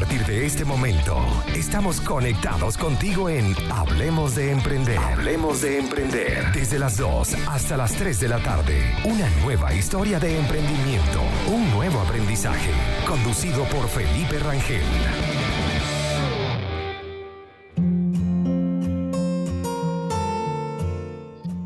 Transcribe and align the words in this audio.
partir 0.00 0.26
de 0.26 0.44
este 0.44 0.62
momento, 0.66 1.16
estamos 1.54 2.02
conectados 2.02 2.76
contigo 2.76 3.30
en 3.30 3.56
Hablemos 3.72 4.34
de 4.34 4.50
Emprender. 4.50 4.98
Hablemos 4.98 5.62
de 5.62 5.78
Emprender. 5.78 6.52
Desde 6.52 6.78
las 6.78 6.98
2 6.98 7.34
hasta 7.48 7.78
las 7.78 7.94
3 7.94 8.20
de 8.20 8.28
la 8.28 8.38
tarde. 8.40 8.94
Una 9.04 9.26
nueva 9.42 9.72
historia 9.72 10.20
de 10.20 10.38
emprendimiento. 10.38 11.22
Un 11.50 11.70
nuevo 11.70 11.98
aprendizaje. 12.00 12.72
Conducido 13.08 13.64
por 13.64 13.88
Felipe 13.88 14.38
Rangel. 14.38 14.82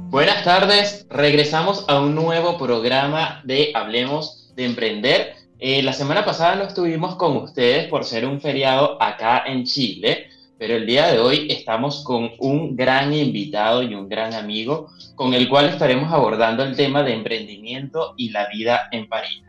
Buenas 0.09 0.45
tardes, 0.45 1.05
regresamos 1.11 1.85
a 1.89 1.99
un 1.99 2.15
nuevo 2.15 2.59
programa 2.59 3.41
de 3.43 3.73
Hablemos 3.75 4.53
de 4.55 4.67
Emprender. 4.67 5.40
Eh, 5.63 5.83
la 5.83 5.93
semana 5.93 6.25
pasada 6.25 6.57
no 6.57 6.63
estuvimos 6.63 7.17
con 7.17 7.37
ustedes 7.37 7.87
por 7.89 8.07
ser 8.07 8.25
un 8.25 8.41
feriado 8.41 8.97
acá 9.01 9.45
en 9.47 9.65
Chile, 9.65 10.29
pero 10.59 10.75
el 10.75 10.87
día 10.87 11.09
de 11.09 11.19
hoy 11.19 11.49
estamos 11.51 12.03
con 12.03 12.31
un 12.39 12.75
gran 12.75 13.13
invitado 13.13 13.83
y 13.83 13.95
un 13.95 14.09
gran 14.09 14.33
amigo 14.33 14.89
con 15.17 15.35
el 15.35 15.51
cual 15.51 15.67
estaremos 15.67 16.11
abordando 16.15 16.65
el 16.65 16.75
tema 16.75 17.03
de 17.03 17.13
emprendimiento 17.13 18.15
y 18.17 18.31
la 18.31 18.49
vida 18.49 18.89
en 18.91 19.07
París. 19.07 19.43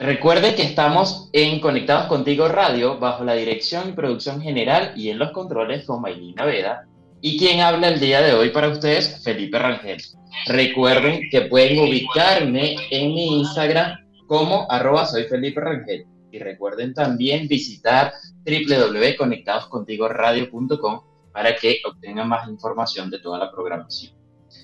Recuerde 0.00 0.56
que 0.56 0.64
estamos 0.64 1.30
en 1.32 1.60
Conectados 1.60 2.06
Contigo 2.06 2.48
Radio 2.48 2.98
bajo 2.98 3.22
la 3.22 3.34
dirección 3.34 3.88
y 3.88 3.92
producción 3.92 4.42
general 4.42 4.92
y 4.96 5.10
en 5.10 5.20
los 5.20 5.30
controles 5.30 5.84
con 5.84 6.00
Maylina 6.00 6.44
Veda 6.44 6.84
y 7.20 7.38
quien 7.38 7.60
habla 7.60 7.88
el 7.88 8.00
día 8.00 8.22
de 8.22 8.32
hoy 8.32 8.50
para 8.50 8.70
ustedes, 8.70 9.22
Felipe 9.22 9.56
Rangel. 9.56 10.02
Recuerden 10.46 11.30
que 11.30 11.42
pueden 11.42 11.78
ubicarme 11.78 12.74
en 12.90 13.14
mi 13.14 13.38
Instagram 13.38 14.07
como 14.28 14.70
arroba 14.70 15.06
soy 15.06 15.24
Felipe 15.24 15.60
Rangel. 15.60 16.06
Y 16.30 16.38
recuerden 16.38 16.94
también 16.94 17.48
visitar 17.48 18.12
www.conectadoscontigoradio.com 18.44 21.00
para 21.32 21.56
que 21.56 21.80
obtengan 21.84 22.28
más 22.28 22.48
información 22.48 23.10
de 23.10 23.18
toda 23.18 23.38
la 23.38 23.50
programación. 23.50 24.12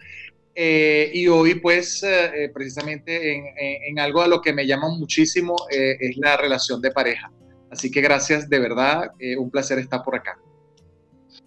eh, 0.55 1.11
y 1.15 1.28
hoy, 1.28 1.55
pues, 1.55 2.03
eh, 2.03 2.44
eh, 2.44 2.49
precisamente 2.53 3.88
en, 3.88 3.99
algo 3.99 4.22
a 4.22 4.28
lo 4.28 4.41
que 4.41 4.53
me 4.53 4.66
llama 4.66 4.88
muchísimo 4.88 5.56
es 5.71 6.16
la 6.16 6.37
relación 6.37 6.81
de 6.81 6.91
pareja. 6.91 7.31
Así 7.71 7.91
que 7.91 8.00
gracias, 8.00 8.49
de 8.49 8.59
verdad, 8.59 9.12
un 9.39 9.50
placer 9.50 9.78
estar 9.78 10.03
por 10.03 10.16
acá. 10.16 10.39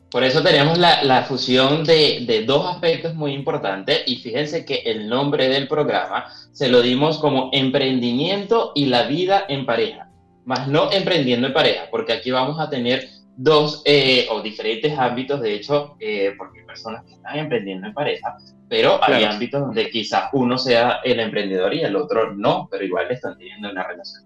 Por 0.09 0.23
eso 0.23 0.43
tenemos 0.43 0.77
la, 0.77 1.03
la 1.03 1.23
fusión 1.23 1.83
de, 1.83 2.23
de, 2.27 2.45
dos 2.45 2.67
aspectos 2.67 3.15
muy 3.15 3.33
importantes 3.33 4.03
y 4.05 4.17
fíjense 4.17 4.63
que 4.63 4.83
el 4.85 5.09
nombre 5.09 5.49
del 5.49 5.67
programa 5.67 6.31
se 6.51 6.69
lo 6.69 6.81
dimos 6.81 7.17
como 7.17 7.49
emprendimiento 7.51 8.73
y 8.75 8.85
la 8.85 9.07
vida 9.07 9.43
en 9.49 9.65
pareja, 9.65 10.11
más 10.45 10.67
no 10.67 10.91
emprendiendo 10.91 11.47
en 11.47 11.53
pareja, 11.53 11.87
porque 11.89 12.13
aquí 12.13 12.29
vamos 12.29 12.59
a 12.59 12.69
tener 12.69 13.09
dos 13.35 13.81
eh, 13.85 14.27
o 14.29 14.41
diferentes 14.41 14.97
ámbitos, 14.97 15.41
de 15.41 15.53
hecho, 15.55 15.95
eh, 15.99 16.33
porque 16.37 16.59
hay 16.59 16.65
personas 16.65 17.03
que 17.05 17.13
están 17.13 17.37
emprendiendo 17.39 17.87
en 17.87 17.93
pareja, 17.93 18.37
pero 18.69 19.03
hay 19.03 19.23
ámbitos 19.23 19.61
donde 19.61 19.89
quizás 19.89 20.29
uno 20.33 20.57
sea 20.57 20.99
el 21.03 21.19
emprendedor 21.19 21.73
y 21.73 21.81
el 21.81 21.95
otro 21.95 22.33
no, 22.33 22.67
pero 22.71 22.83
igual 22.83 23.11
están 23.11 23.37
teniendo 23.37 23.71
una 23.71 23.87
relación. 23.87 24.23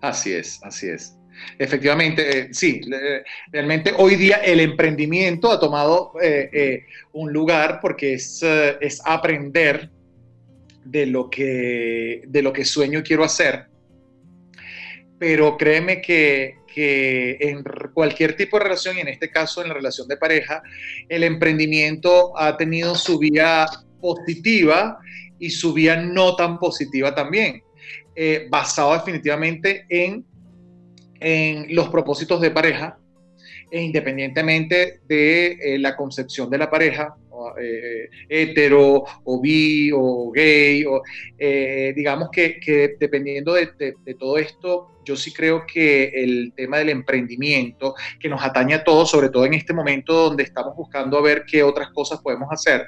Así 0.00 0.32
es, 0.32 0.60
así 0.62 0.88
es. 0.88 1.16
Efectivamente, 1.58 2.38
eh, 2.38 2.48
sí, 2.52 2.80
realmente 3.50 3.92
hoy 3.98 4.14
día 4.14 4.36
el 4.36 4.60
emprendimiento 4.60 5.50
ha 5.50 5.58
tomado 5.58 6.12
un 7.12 7.32
lugar 7.32 7.80
porque 7.80 8.14
es, 8.14 8.42
es 8.80 9.02
aprender 9.04 9.90
de 10.84 11.06
lo, 11.06 11.30
que, 11.30 12.22
de 12.26 12.42
lo 12.42 12.52
que 12.52 12.64
sueño 12.64 13.00
y 13.00 13.02
quiero 13.02 13.24
hacer. 13.24 13.66
Pero 15.18 15.56
créeme 15.56 16.00
que, 16.00 16.58
que 16.74 17.36
en 17.40 17.62
cualquier 17.92 18.36
tipo 18.36 18.58
de 18.58 18.64
relación, 18.64 18.96
y 18.96 19.00
en 19.00 19.08
este 19.08 19.30
caso 19.30 19.62
en 19.62 19.68
la 19.68 19.74
relación 19.74 20.08
de 20.08 20.16
pareja, 20.16 20.62
el 21.08 21.22
emprendimiento 21.22 22.36
ha 22.36 22.56
tenido 22.56 22.96
su 22.96 23.18
vía 23.18 23.66
positiva 24.00 24.98
y 25.38 25.50
su 25.50 25.72
vía 25.72 25.96
no 25.96 26.34
tan 26.34 26.58
positiva 26.58 27.14
también, 27.14 27.62
eh, 28.16 28.46
basado 28.50 28.92
definitivamente 28.94 29.86
en, 29.88 30.24
en 31.20 31.74
los 31.74 31.88
propósitos 31.90 32.40
de 32.40 32.50
pareja, 32.50 32.98
e 33.70 33.80
independientemente 33.80 35.00
de 35.08 35.52
eh, 35.52 35.78
la 35.78 35.96
concepción 35.96 36.50
de 36.50 36.58
la 36.58 36.70
pareja, 36.70 37.16
eh, 37.60 38.08
hetero 38.28 39.04
o 39.24 39.40
bi 39.40 39.90
o 39.92 40.30
gay, 40.30 40.84
o, 40.84 41.02
digamos 41.94 42.30
que, 42.30 42.96
dependiendo 42.98 43.54
de, 43.54 43.94
todo 44.18 44.38
esto, 44.38 45.00
yo 45.04 45.16
sí 45.16 45.32
creo 45.32 45.64
que 45.66 46.04
el 46.14 46.52
tema 46.56 46.78
del 46.78 46.90
emprendimiento, 46.90 47.94
que 48.18 48.28
nos 48.28 48.42
atañe 48.42 48.74
a 48.74 48.84
todos, 48.84 49.10
sobre 49.10 49.28
todo 49.28 49.44
en 49.44 49.54
este 49.54 49.72
momento 49.72 50.14
donde 50.14 50.42
estamos 50.42 50.74
buscando 50.76 51.18
a 51.18 51.22
ver 51.22 51.44
qué 51.46 51.62
otras 51.62 51.90
cosas 51.90 52.20
podemos 52.20 52.48
hacer, 52.50 52.86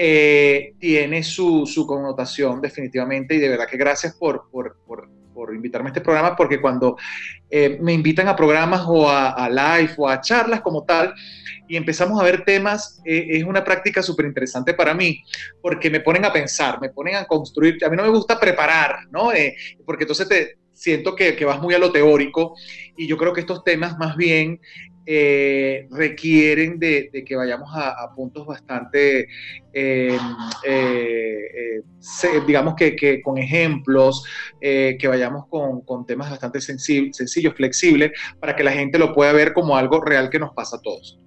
eh, 0.00 0.74
tiene 0.78 1.24
su, 1.24 1.84
connotación 1.84 2.60
definitivamente 2.60 3.34
y 3.34 3.38
de 3.38 3.48
verdad 3.48 3.66
que 3.66 3.76
gracias 3.76 4.14
por, 4.14 4.48
por, 4.48 4.78
invitarme 5.52 5.88
a 5.88 5.90
este 5.90 6.00
programa 6.00 6.36
porque 6.36 6.60
cuando 6.60 6.96
eh, 7.50 7.78
me 7.80 7.94
invitan 7.94 8.28
a 8.28 8.36
programas 8.36 8.82
o 8.86 9.08
a, 9.08 9.48
live 9.48 9.94
o 9.96 10.08
a 10.08 10.20
charlas 10.20 10.60
como 10.60 10.84
tal 10.84 11.14
y 11.68 11.76
empezamos 11.76 12.20
a 12.20 12.24
ver 12.24 12.44
temas, 12.44 13.00
eh, 13.04 13.26
es 13.30 13.44
una 13.44 13.62
práctica 13.64 14.02
súper 14.02 14.26
interesante 14.26 14.74
para 14.74 14.94
mí 14.94 15.22
porque 15.60 15.90
me 15.90 16.00
ponen 16.00 16.24
a 16.24 16.32
pensar, 16.32 16.80
me 16.80 16.90
ponen 16.90 17.16
a 17.16 17.26
construir, 17.26 17.84
a 17.84 17.88
mí 17.88 17.96
no 17.96 18.04
me 18.04 18.08
gusta 18.10 18.40
preparar, 18.40 19.00
¿no? 19.10 19.30
porque 19.84 20.04
entonces 20.04 20.28
te, 20.28 20.58
siento 20.72 21.14
que, 21.14 21.34
que, 21.36 21.44
vas 21.44 21.60
muy 21.60 21.74
a 21.74 21.78
lo 21.78 21.90
teórico 21.90 22.54
y 22.96 23.06
yo 23.06 23.16
creo 23.16 23.32
que 23.32 23.40
estos 23.40 23.64
temas 23.64 23.98
más 23.98 24.16
bien 24.16 24.60
eh, 25.10 25.88
requieren 25.90 26.78
de, 26.78 27.10
que 27.26 27.34
vayamos 27.34 27.70
a, 27.72 28.14
puntos 28.14 28.46
bastante, 28.46 29.26
eh, 29.72 30.18
eh, 30.66 31.80
digamos 32.46 32.74
que, 32.74 33.22
con 33.22 33.38
ejemplos, 33.38 34.22
que 34.60 35.08
vayamos 35.08 35.46
con, 35.48 36.04
temas 36.04 36.28
bastante 36.28 36.60
sencillos, 36.60 37.54
flexibles, 37.56 38.12
para 38.38 38.54
que 38.54 38.62
la 38.62 38.72
gente 38.72 38.98
lo 38.98 39.14
pueda 39.14 39.32
ver 39.32 39.54
como 39.54 39.78
algo 39.78 39.98
real 40.02 40.28
que 40.28 40.38
nos 40.38 40.52
pasa 40.52 40.76
a 40.76 40.82
todos. 40.82 41.18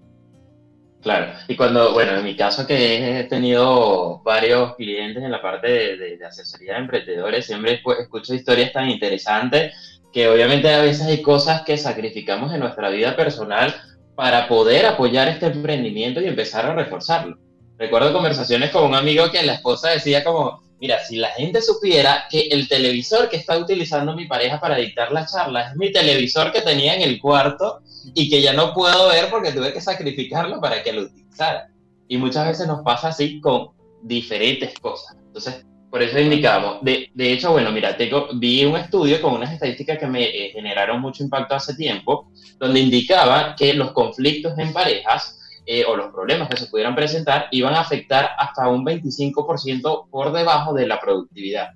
Claro, 1.01 1.33
y 1.47 1.55
cuando, 1.55 1.93
bueno, 1.93 2.15
en 2.15 2.23
mi 2.23 2.35
caso 2.35 2.67
que 2.67 3.21
he 3.21 3.23
tenido 3.23 4.21
varios 4.23 4.75
clientes 4.75 5.23
en 5.23 5.31
la 5.31 5.41
parte 5.41 5.97
de, 5.97 6.19
asesoría 6.23 6.73
de 6.73 6.79
emprendedores, 6.79 7.47
siempre 7.47 7.81
escucho 7.99 8.35
historias 8.35 8.71
tan 8.71 8.87
interesantes 8.87 9.73
que 10.13 10.27
obviamente 10.27 10.71
a 10.71 10.81
veces 10.81 11.07
hay 11.07 11.23
cosas 11.23 11.63
que 11.63 11.77
sacrificamos 11.77 12.53
en 12.53 12.59
nuestra 12.59 12.89
vida 12.89 13.15
personal 13.15 13.73
para 14.13 14.47
poder 14.47 14.85
apoyar 14.85 15.27
este 15.27 15.47
emprendimiento 15.47 16.21
y 16.21 16.27
empezar 16.27 16.67
a 16.67 16.75
reforzarlo. 16.75 17.37
Recuerdo 17.79 18.13
conversaciones 18.13 18.69
con 18.69 18.83
un 18.83 18.93
amigo 18.93 19.31
que 19.31 19.41
la 19.41 19.53
esposa 19.53 19.89
decía 19.89 20.23
como, 20.23 20.61
mira, 20.79 20.99
si 21.03 21.15
la 21.15 21.29
gente 21.29 21.63
supiera 21.63 22.25
que 22.29 22.41
el 22.51 22.67
televisor 22.67 23.27
que 23.27 23.37
está 23.37 23.57
utilizando 23.57 24.15
mi 24.15 24.27
pareja 24.27 24.59
para 24.59 24.75
dictar 24.75 25.11
la 25.11 25.25
charla 25.25 25.69
es 25.69 25.75
mi 25.75 25.91
televisor 25.91 26.51
que 26.51 26.61
tenía 26.61 26.93
en 26.93 27.01
el 27.01 27.19
cuarto 27.19 27.81
y 28.13 28.29
que 28.29 28.41
ya 28.41 28.53
no 28.53 28.73
puedo 28.73 29.09
ver 29.09 29.29
porque 29.29 29.51
tuve 29.51 29.73
que 29.73 29.81
sacrificarlo 29.81 30.59
para 30.59 30.83
que 30.83 30.93
lo 30.93 31.03
utilizara. 31.03 31.69
Y 32.07 32.17
muchas 32.17 32.47
veces 32.47 32.67
nos 32.67 32.81
pasa 32.81 33.09
así 33.09 33.39
con 33.39 33.69
diferentes 34.03 34.77
cosas. 34.79 35.15
Entonces, 35.27 35.65
por 35.89 36.01
eso 36.01 36.19
indicamos. 36.19 36.81
De, 36.81 37.09
de 37.13 37.33
hecho, 37.33 37.51
bueno, 37.51 37.71
mira, 37.71 37.97
tengo, 37.97 38.29
vi 38.33 38.63
un 38.63 38.77
estudio 38.77 39.21
con 39.21 39.33
unas 39.33 39.51
estadísticas 39.51 39.97
que 39.97 40.07
me 40.07 40.23
eh, 40.23 40.51
generaron 40.53 41.01
mucho 41.01 41.23
impacto 41.23 41.55
hace 41.55 41.75
tiempo, 41.75 42.31
donde 42.57 42.79
indicaba 42.79 43.55
que 43.55 43.73
los 43.73 43.91
conflictos 43.91 44.57
en 44.57 44.71
parejas 44.71 45.37
eh, 45.65 45.83
o 45.85 45.95
los 45.95 46.11
problemas 46.11 46.49
que 46.49 46.57
se 46.57 46.67
pudieran 46.67 46.95
presentar 46.95 47.47
iban 47.51 47.73
a 47.75 47.81
afectar 47.81 48.31
hasta 48.37 48.69
un 48.69 48.85
25% 48.85 50.09
por 50.09 50.31
debajo 50.31 50.73
de 50.73 50.87
la 50.87 50.99
productividad. 50.99 51.71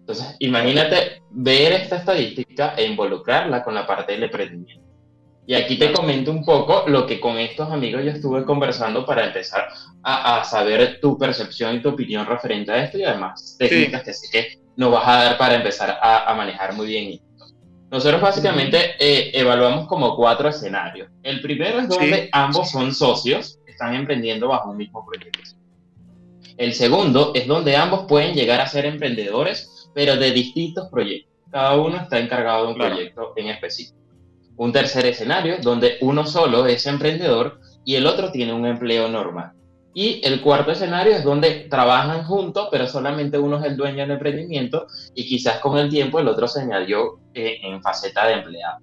Entonces, 0.00 0.34
imagínate 0.40 1.22
ver 1.30 1.72
esta 1.72 1.96
estadística 1.96 2.74
e 2.76 2.86
involucrarla 2.86 3.62
con 3.62 3.74
la 3.74 3.86
parte 3.86 4.12
del 4.12 4.24
emprendimiento. 4.24 4.89
Y 5.46 5.54
aquí 5.54 5.78
te 5.78 5.92
comento 5.92 6.30
un 6.30 6.44
poco 6.44 6.84
lo 6.86 7.06
que 7.06 7.18
con 7.18 7.38
estos 7.38 7.70
amigos 7.70 8.04
yo 8.04 8.10
estuve 8.10 8.44
conversando 8.44 9.04
para 9.04 9.26
empezar 9.26 9.68
a, 10.02 10.44
saber 10.44 11.00
tu 11.00 11.18
percepción 11.18 11.76
y 11.76 11.82
tu 11.82 11.88
opinión 11.88 12.26
referente 12.26 12.70
a 12.70 12.84
esto 12.84 12.98
y 12.98 13.04
además 13.04 13.56
técnicas 13.58 14.04
que 14.04 14.12
sé 14.12 14.28
que 14.30 14.58
nos 14.76 14.92
vas 14.92 15.08
a 15.08 15.24
dar 15.24 15.38
para 15.38 15.56
empezar 15.56 15.98
a, 16.00 16.32
manejar 16.34 16.74
muy 16.74 16.86
bien 16.86 17.12
esto. 17.14 17.26
Nosotros 17.90 18.20
básicamente 18.20 18.92
eh, 19.00 19.32
evaluamos 19.34 19.88
como 19.88 20.14
cuatro 20.14 20.48
escenarios. 20.48 21.08
El 21.24 21.40
primero 21.40 21.80
es 21.80 21.88
donde 21.88 22.28
ambos 22.30 22.70
son 22.70 22.94
socios, 22.94 23.58
están 23.66 23.94
emprendiendo 23.94 24.48
bajo 24.48 24.70
un 24.70 24.76
mismo 24.76 25.04
proyecto. 25.04 25.40
El 26.56 26.74
segundo 26.74 27.32
es 27.34 27.46
donde 27.46 27.74
ambos 27.74 28.04
pueden 28.06 28.34
llegar 28.34 28.60
a 28.60 28.66
ser 28.66 28.84
emprendedores, 28.84 29.90
pero 29.94 30.16
de 30.16 30.30
distintos 30.30 30.88
proyectos. 30.90 31.32
Cada 31.50 31.76
uno 31.76 31.96
está 31.96 32.18
encargado 32.18 32.66
de 32.66 32.72
un 32.72 32.78
proyecto 32.78 33.32
en 33.34 33.48
específico. 33.48 33.99
Un 34.60 34.72
tercer 34.72 35.06
escenario 35.06 35.56
donde 35.62 35.96
uno 36.02 36.26
solo 36.26 36.66
es 36.66 36.84
emprendedor 36.84 37.60
y 37.82 37.94
el 37.94 38.06
otro 38.06 38.30
tiene 38.30 38.52
un 38.52 38.66
empleo 38.66 39.08
normal. 39.08 39.52
Y 39.94 40.20
el 40.22 40.42
cuarto 40.42 40.72
escenario 40.72 41.14
es 41.14 41.24
donde 41.24 41.66
trabajan 41.70 42.24
juntos, 42.24 42.68
pero 42.70 42.86
solamente 42.86 43.38
uno 43.38 43.58
es 43.58 43.64
el 43.64 43.78
dueño 43.78 44.02
del 44.02 44.10
emprendimiento 44.10 44.86
y 45.14 45.26
quizás 45.26 45.60
con 45.60 45.78
el 45.78 45.88
tiempo 45.88 46.20
el 46.20 46.28
otro 46.28 46.46
se 46.46 46.60
añadió 46.60 47.20
eh, 47.32 47.56
en 47.62 47.80
faceta 47.80 48.26
de 48.26 48.34
empleado. 48.34 48.80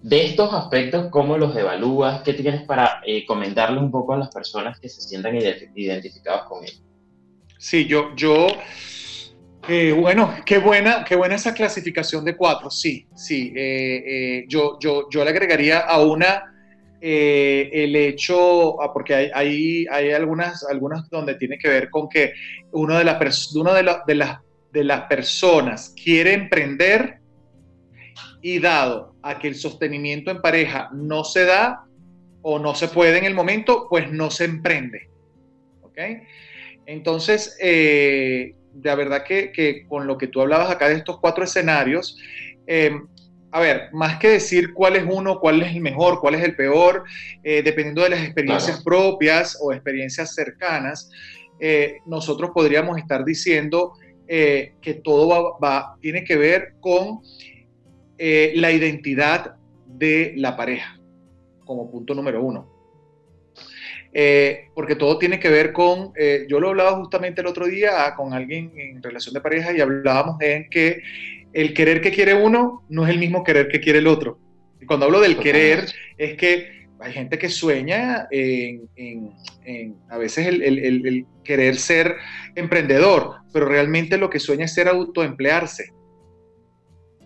De 0.00 0.24
estos 0.24 0.54
aspectos, 0.54 1.08
¿cómo 1.10 1.36
los 1.36 1.54
evalúas? 1.54 2.22
¿Qué 2.22 2.32
tienes 2.32 2.62
para 2.62 3.02
eh, 3.04 3.26
comentarle 3.26 3.78
un 3.78 3.90
poco 3.90 4.14
a 4.14 4.16
las 4.16 4.30
personas 4.30 4.80
que 4.80 4.88
se 4.88 5.02
sientan 5.02 5.36
identificados 5.36 6.48
con 6.48 6.64
él? 6.64 6.72
Sí, 7.58 7.84
yo, 7.86 8.16
yo 8.16 8.46
eh, 9.68 9.92
bueno, 9.92 10.34
qué 10.46 10.58
buena, 10.58 11.04
qué 11.04 11.14
buena 11.14 11.34
esa 11.34 11.52
clasificación 11.52 12.24
de 12.24 12.36
cuatro, 12.36 12.70
sí, 12.70 13.06
sí. 13.14 13.52
Eh, 13.54 14.02
eh, 14.06 14.44
yo, 14.48 14.78
yo, 14.80 15.08
yo 15.10 15.22
le 15.24 15.30
agregaría 15.30 15.80
a 15.80 16.02
una 16.02 16.54
el 17.00 17.94
hecho, 17.94 18.82
ah, 18.82 18.92
porque 18.92 19.14
hay, 19.14 19.30
hay, 19.32 19.86
hay, 19.88 20.10
algunas, 20.10 20.64
algunas 20.64 21.08
donde 21.10 21.36
tiene 21.36 21.56
que 21.56 21.68
ver 21.68 21.90
con 21.90 22.08
que 22.08 22.32
uno 22.72 22.98
de, 22.98 23.04
la 23.04 23.20
uno 23.54 23.72
de, 23.72 23.88
de, 24.06 24.14
las, 24.16 24.38
de 24.72 24.84
las 24.84 25.02
personas 25.02 25.94
quiere 26.02 26.32
emprender 26.32 27.18
y 28.42 28.58
dado 28.58 29.14
a 29.22 29.38
que 29.38 29.46
el 29.46 29.54
sostenimiento 29.54 30.32
en 30.32 30.40
pareja 30.40 30.90
no 30.92 31.22
se 31.22 31.44
da 31.44 31.84
o 32.42 32.58
no 32.58 32.74
se 32.74 32.88
puede 32.88 33.18
en 33.18 33.26
el 33.26 33.34
momento, 33.34 33.86
pues 33.88 34.10
no 34.10 34.30
se 34.30 34.46
emprende. 34.46 35.08
¿Ok? 35.82 35.98
Entonces, 36.86 37.56
la 38.82 38.94
verdad 38.94 39.24
que, 39.24 39.84
con 39.88 40.06
lo 40.06 40.18
que 40.18 40.26
tú 40.26 40.40
hablabas 40.40 40.70
acá 40.70 40.88
de 40.88 40.94
estos 40.96 41.18
cuatro 41.20 41.44
escenarios, 41.44 42.16
em, 42.66 43.06
a 43.50 43.60
ver, 43.60 43.88
más 43.92 44.18
que 44.18 44.28
decir 44.28 44.74
cuál 44.74 44.96
es 44.96 45.04
uno, 45.08 45.40
cuál 45.40 45.62
es 45.62 45.74
el 45.74 45.80
mejor, 45.80 46.20
cuál 46.20 46.34
es 46.34 46.42
el 46.42 46.54
peor, 46.54 47.04
eh, 47.42 47.62
dependiendo 47.62 48.02
de 48.02 48.10
las 48.10 48.22
experiencias 48.22 48.82
propias 48.84 49.58
o 49.62 49.72
experiencias 49.72 50.34
cercanas, 50.34 51.10
eh, 51.60 51.96
nosotros 52.06 52.50
podríamos 52.54 52.98
estar 52.98 53.24
diciendo 53.24 53.94
eh, 54.28 54.74
que 54.82 54.94
todo 54.94 55.58
va, 55.58 55.96
tiene 56.00 56.24
que 56.24 56.36
ver 56.36 56.74
con 56.80 57.20
la 58.20 58.72
identidad 58.72 59.54
de 59.86 60.34
la 60.36 60.56
pareja, 60.56 61.00
como 61.64 61.88
punto 61.88 62.14
número 62.14 62.42
uno. 62.42 62.77
Eh, 64.20 64.70
porque 64.74 64.96
todo 64.96 65.16
tiene 65.16 65.38
que 65.38 65.48
ver 65.48 65.72
con, 65.72 66.10
eh, 66.16 66.44
yo 66.48 66.58
lo 66.58 66.70
hablaba 66.70 66.96
justamente 66.96 67.40
el 67.40 67.46
otro 67.46 67.68
día 67.68 68.14
con 68.16 68.34
alguien 68.34 68.72
en 68.74 69.00
relación 69.00 69.32
de 69.32 69.40
pareja 69.40 69.72
y 69.72 69.80
hablábamos 69.80 70.38
de 70.38 70.66
que 70.72 71.02
el 71.52 71.72
querer 71.72 72.00
que 72.00 72.10
quiere 72.10 72.34
uno 72.34 72.82
no 72.88 73.06
es 73.06 73.10
el 73.10 73.20
mismo 73.20 73.44
querer 73.44 73.68
que 73.68 73.78
quiere 73.78 74.00
el 74.00 74.08
otro. 74.08 74.40
Y 74.80 74.86
cuando 74.86 75.06
hablo 75.06 75.20
del 75.20 75.38
querer 75.38 75.84
es 76.16 76.36
que 76.36 76.88
hay 76.98 77.12
gente 77.12 77.38
que 77.38 77.48
sueña 77.48 78.26
en, 78.32 78.88
a 80.08 80.18
veces 80.18 80.48
el, 80.48 80.62
el, 80.64 81.24
querer 81.44 81.76
ser 81.76 82.16
emprendedor, 82.56 83.36
pero 83.52 83.66
realmente 83.66 84.18
lo 84.18 84.30
que 84.30 84.40
sueña 84.40 84.64
es 84.64 84.74
ser 84.74 84.88
autoemplearse. 84.88 85.92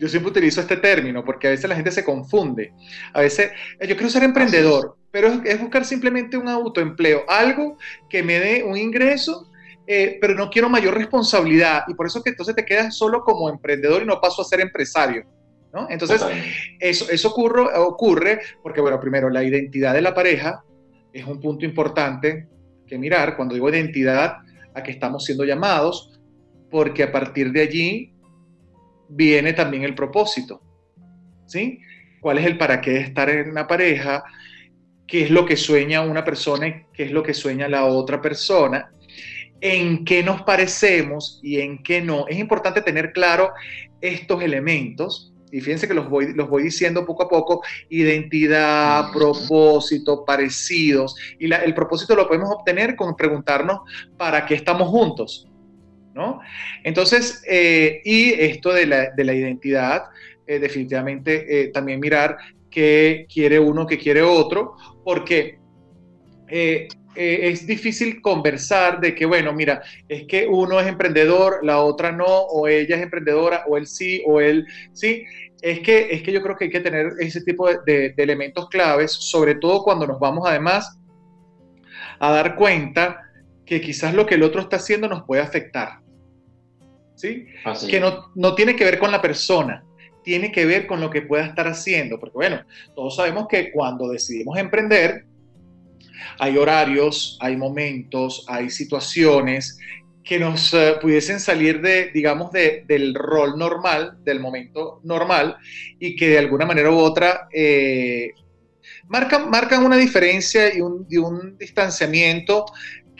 Yo 0.03 0.09
siempre 0.09 0.33
utilizo 0.33 0.61
este 0.61 0.79
término 0.79 1.25
porque 1.25 1.47
a 1.47 1.51
veces 1.51 1.69
la 1.69 1.77
gente 1.77 1.93
se 1.93 2.05
confunde. 2.05 2.73
A 3.13 3.21
veces, 3.21 3.53
eh, 3.79 3.87
yo 3.87 3.95
quiero 3.95 4.11
ser 4.11 4.25
emprendedor, 4.25 4.97
pero 5.13 5.29
es, 5.45 5.61
buscar 5.61 5.85
simplemente 5.85 6.37
un 6.37 6.49
autoempleo, 6.49 7.23
algo 7.29 7.79
que 8.11 8.21
me 8.25 8.41
dé 8.41 8.65
un 8.65 8.77
ingreso, 8.77 9.49
eh, 9.87 10.19
pero 10.21 10.35
no 10.35 10.51
quiero 10.51 10.69
mayor 10.69 10.97
responsabilidad. 10.97 11.85
Y 11.87 11.95
por 11.95 12.07
eso 12.07 12.21
que 12.21 12.31
entonces 12.31 12.57
te 12.57 12.65
quedas 12.65 12.97
solo 12.97 13.23
como 13.23 13.49
emprendedor 13.49 14.03
y 14.03 14.07
no 14.07 14.21
paso 14.21 14.43
a 14.43 14.45
ser 14.45 14.59
empresario. 14.59 15.25
¿no? 15.73 15.87
Entonces, 15.89 16.21
eso, 16.81 17.09
eso 17.09 17.29
ocurre, 17.29 17.63
ocurre 17.79 18.41
porque, 18.61 18.81
bueno, 18.81 18.99
primero, 18.99 19.31
la 19.31 19.45
identidad 19.45 19.95
de 19.95 20.03
la 20.03 20.13
pareja 20.13 20.65
es 21.13 21.25
un 21.25 21.41
punto 21.41 21.65
importante 21.65 22.49
que 22.89 22.99
mirar. 22.99 23.37
Cuando 23.37 23.55
digo 23.55 23.71
identidad, 23.71 24.39
a 24.75 24.83
que 24.83 24.91
estamos 24.91 25.25
siendo 25.25 25.45
llamados, 25.45 26.21
porque 26.73 27.05
a 27.05 27.13
partir 27.13 27.53
de 27.53 27.61
allí 27.61 28.12
viene 29.09 29.53
también 29.53 29.85
el 29.85 29.95
propósito. 29.95 30.63
¿Sí? 31.47 31.81
¿Cuál 32.21 32.39
es 32.39 32.47
el 32.47 32.57
para 32.57 32.81
qué 32.81 32.99
estar 32.99 33.29
en 33.29 33.51
una 33.51 33.67
pareja? 33.67 34.25
¿Qué 35.07 35.25
es 35.25 35.31
lo 35.31 35.45
que 35.45 35.57
sueña 35.57 36.01
una 36.03 36.25
persona 36.25 36.69
y 36.69 36.75
qué 36.93 37.05
es 37.05 37.13
lo 37.13 37.23
que 37.23 37.35
sueña 37.35 37.69
la 37.69 37.85
otra 37.85 38.21
persona? 38.21 38.93
¿En 39.61 40.05
qué 40.05 40.23
nos 40.23 40.43
parecemos 40.43 41.41
y 41.43 41.61
en 41.61 41.83
qué 41.83 42.01
no? 42.01 42.27
Es 42.29 42.39
importante 42.39 42.81
tener 42.83 43.13
claro 43.13 43.51
estos 44.01 44.43
elementos 44.43 45.33
y 45.53 45.61
fíjense 45.61 45.87
que 45.87 45.95
los 45.95 46.09
voy, 46.09 46.33
los 46.33 46.49
voy 46.49 46.63
diciendo 46.63 47.05
poco 47.05 47.25
a 47.25 47.29
poco, 47.29 47.63
identidad, 47.91 49.13
propósito, 49.13 50.25
parecidos, 50.25 51.15
y 51.39 51.53
el 51.53 51.75
propósito 51.75 52.17
lo 52.17 52.27
podemos 52.27 52.51
obtener 52.51 52.97
con 52.97 53.15
preguntarnos 53.15 53.81
para 54.17 54.47
qué 54.47 54.55
estamos 54.55 54.89
juntos, 54.89 55.47
¿no? 56.15 56.41
Entonces, 56.85 57.43
eh, 57.49 58.01
y 58.05 58.33
esto 58.33 58.73
de 58.73 58.87
la, 58.87 59.35
identidad, 59.35 60.05
eh, 60.47 60.59
definitivamente 60.59 61.63
eh, 61.63 61.69
también 61.69 62.01
mirar 62.01 62.37
qué 62.71 63.27
quiere 63.33 63.59
uno, 63.59 63.87
qué 63.87 63.99
quiere 63.99 64.23
otro, 64.23 64.77
porque 65.05 65.59
es 66.49 67.67
difícil 67.67 68.21
conversar 68.21 69.01
de 69.01 69.15
que, 69.15 69.25
bueno, 69.25 69.55
mira, 69.55 69.83
es 70.07 70.27
que 70.27 70.47
uno 70.47 70.81
es 70.81 70.87
emprendedor, 70.87 71.65
la 71.65 71.81
otra 71.81 72.13
no, 72.13 72.27
o 72.27 72.69
ella 72.69 72.97
es 72.97 73.03
emprendedora, 73.03 73.65
o 73.69 73.79
él 73.79 73.87
sí, 73.87 74.23
o 74.27 74.41
él 74.41 74.67
sí. 74.93 75.25
Es 75.63 75.81
que, 75.81 76.09
es 76.11 76.23
que 76.23 76.33
yo 76.33 76.43
creo 76.43 76.57
que 76.57 76.65
hay 76.65 76.71
que 76.71 76.81
tener 76.81 77.13
ese 77.21 77.41
tipo 77.43 77.73
de 77.73 78.15
elementos 78.17 78.69
claves, 78.69 79.13
sobre 79.13 79.55
todo 79.55 79.83
cuando 79.83 80.07
nos 80.07 80.19
vamos 80.19 80.47
además 80.47 80.99
a 82.19 82.33
dar 82.33 82.57
cuenta 82.57 83.21
que 83.67 83.81
quizás 83.81 84.15
lo 84.15 84.27
que 84.27 84.35
el 84.35 84.43
otro 84.43 84.61
está 84.61 84.77
haciendo 84.77 85.09
nos 85.09 85.25
puede 85.25 85.43
afectar. 85.43 86.02
¿Sí? 87.23 87.47
Que 87.89 88.01
no, 88.01 88.33
no 88.35 88.55
tiene 88.55 88.75
que 88.75 88.85
ver 88.85 88.99
con 88.99 89.13
la 89.13 89.23
persona, 89.23 89.85
tiene 90.25 90.51
que 90.51 90.67
ver 90.67 90.87
con 90.87 91.01
lo 91.01 91.09
que 91.09 91.23
pueda 91.23 91.47
estar 91.47 91.69
haciendo, 91.69 92.19
porque 92.19 92.35
bueno, 92.35 92.63
todos 92.95 93.17
sabemos 93.17 93.47
que 93.49 93.71
cuando 93.71 94.09
decidimos 94.09 94.59
emprender, 94.59 95.25
hay 96.39 96.57
horarios, 96.57 97.39
hay 97.41 97.57
momentos, 97.57 98.45
hay 98.49 98.71
situaciones 98.71 99.79
que 100.25 100.39
nos 100.39 100.73
eh, 100.75 100.95
pudiesen 101.01 101.41
salir 101.41 101.81
de, 101.81 102.11
digamos, 102.13 102.53
de, 102.53 102.85
del 102.87 103.15
rol 103.15 103.59
normal, 103.59 104.19
del 104.25 104.41
momento 104.41 105.01
normal, 105.05 105.57
y 105.99 106.17
que 106.17 106.29
de 106.29 106.39
alguna 106.39 106.65
manera 106.65 106.91
u 106.91 106.99
otra 106.99 107.49
eh, 107.53 108.31
marcan, 109.09 109.51
marcan 109.51 109.85
una 109.85 109.97
diferencia 109.97 110.75
y 110.75 110.81
un, 110.81 111.07
un 111.19 111.59
distanciamiento 111.59 112.67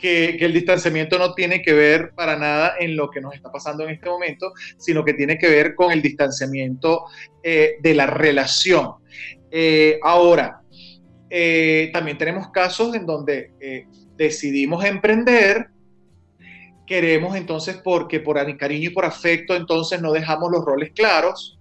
que, 0.03 0.35
que, 0.37 0.43
el 0.43 0.53
distanciamiento 0.53 1.17
no 1.17 1.33
tiene 1.33 1.61
que 1.61 1.71
ver 1.71 2.11
para 2.13 2.35
nada 2.37 2.73
en 2.77 2.97
lo 2.97 3.09
que 3.09 3.21
nos 3.21 3.33
está 3.33 3.49
pasando 3.49 3.85
en 3.85 3.91
este 3.91 4.09
momento, 4.09 4.51
sino 4.77 5.05
que 5.05 5.13
tiene 5.13 5.37
que 5.37 5.47
ver 5.47 5.75
con 5.75 5.93
el 5.93 6.01
distanciamiento 6.01 7.05
eh, 7.41 7.75
de 7.79 7.93
la 7.93 8.05
relación. 8.05 8.95
Eh, 9.49 9.97
ahora, 10.03 10.59
eh, 11.29 11.89
también 11.93 12.17
tenemos 12.17 12.49
casos 12.49 12.93
en 12.93 13.05
donde 13.05 13.53
decidimos 14.17 14.83
emprender, 14.83 15.67
queremos 16.85 17.37
entonces 17.37 17.79
porque 17.81 18.19
por 18.19 18.37
cariño 18.57 18.89
y 18.89 18.93
por 18.93 19.05
afecto, 19.05 19.55
entonces 19.55 20.01
no 20.01 20.11
dejamos 20.11 20.51
los 20.51 20.65
roles 20.65 20.91
claros 20.91 21.57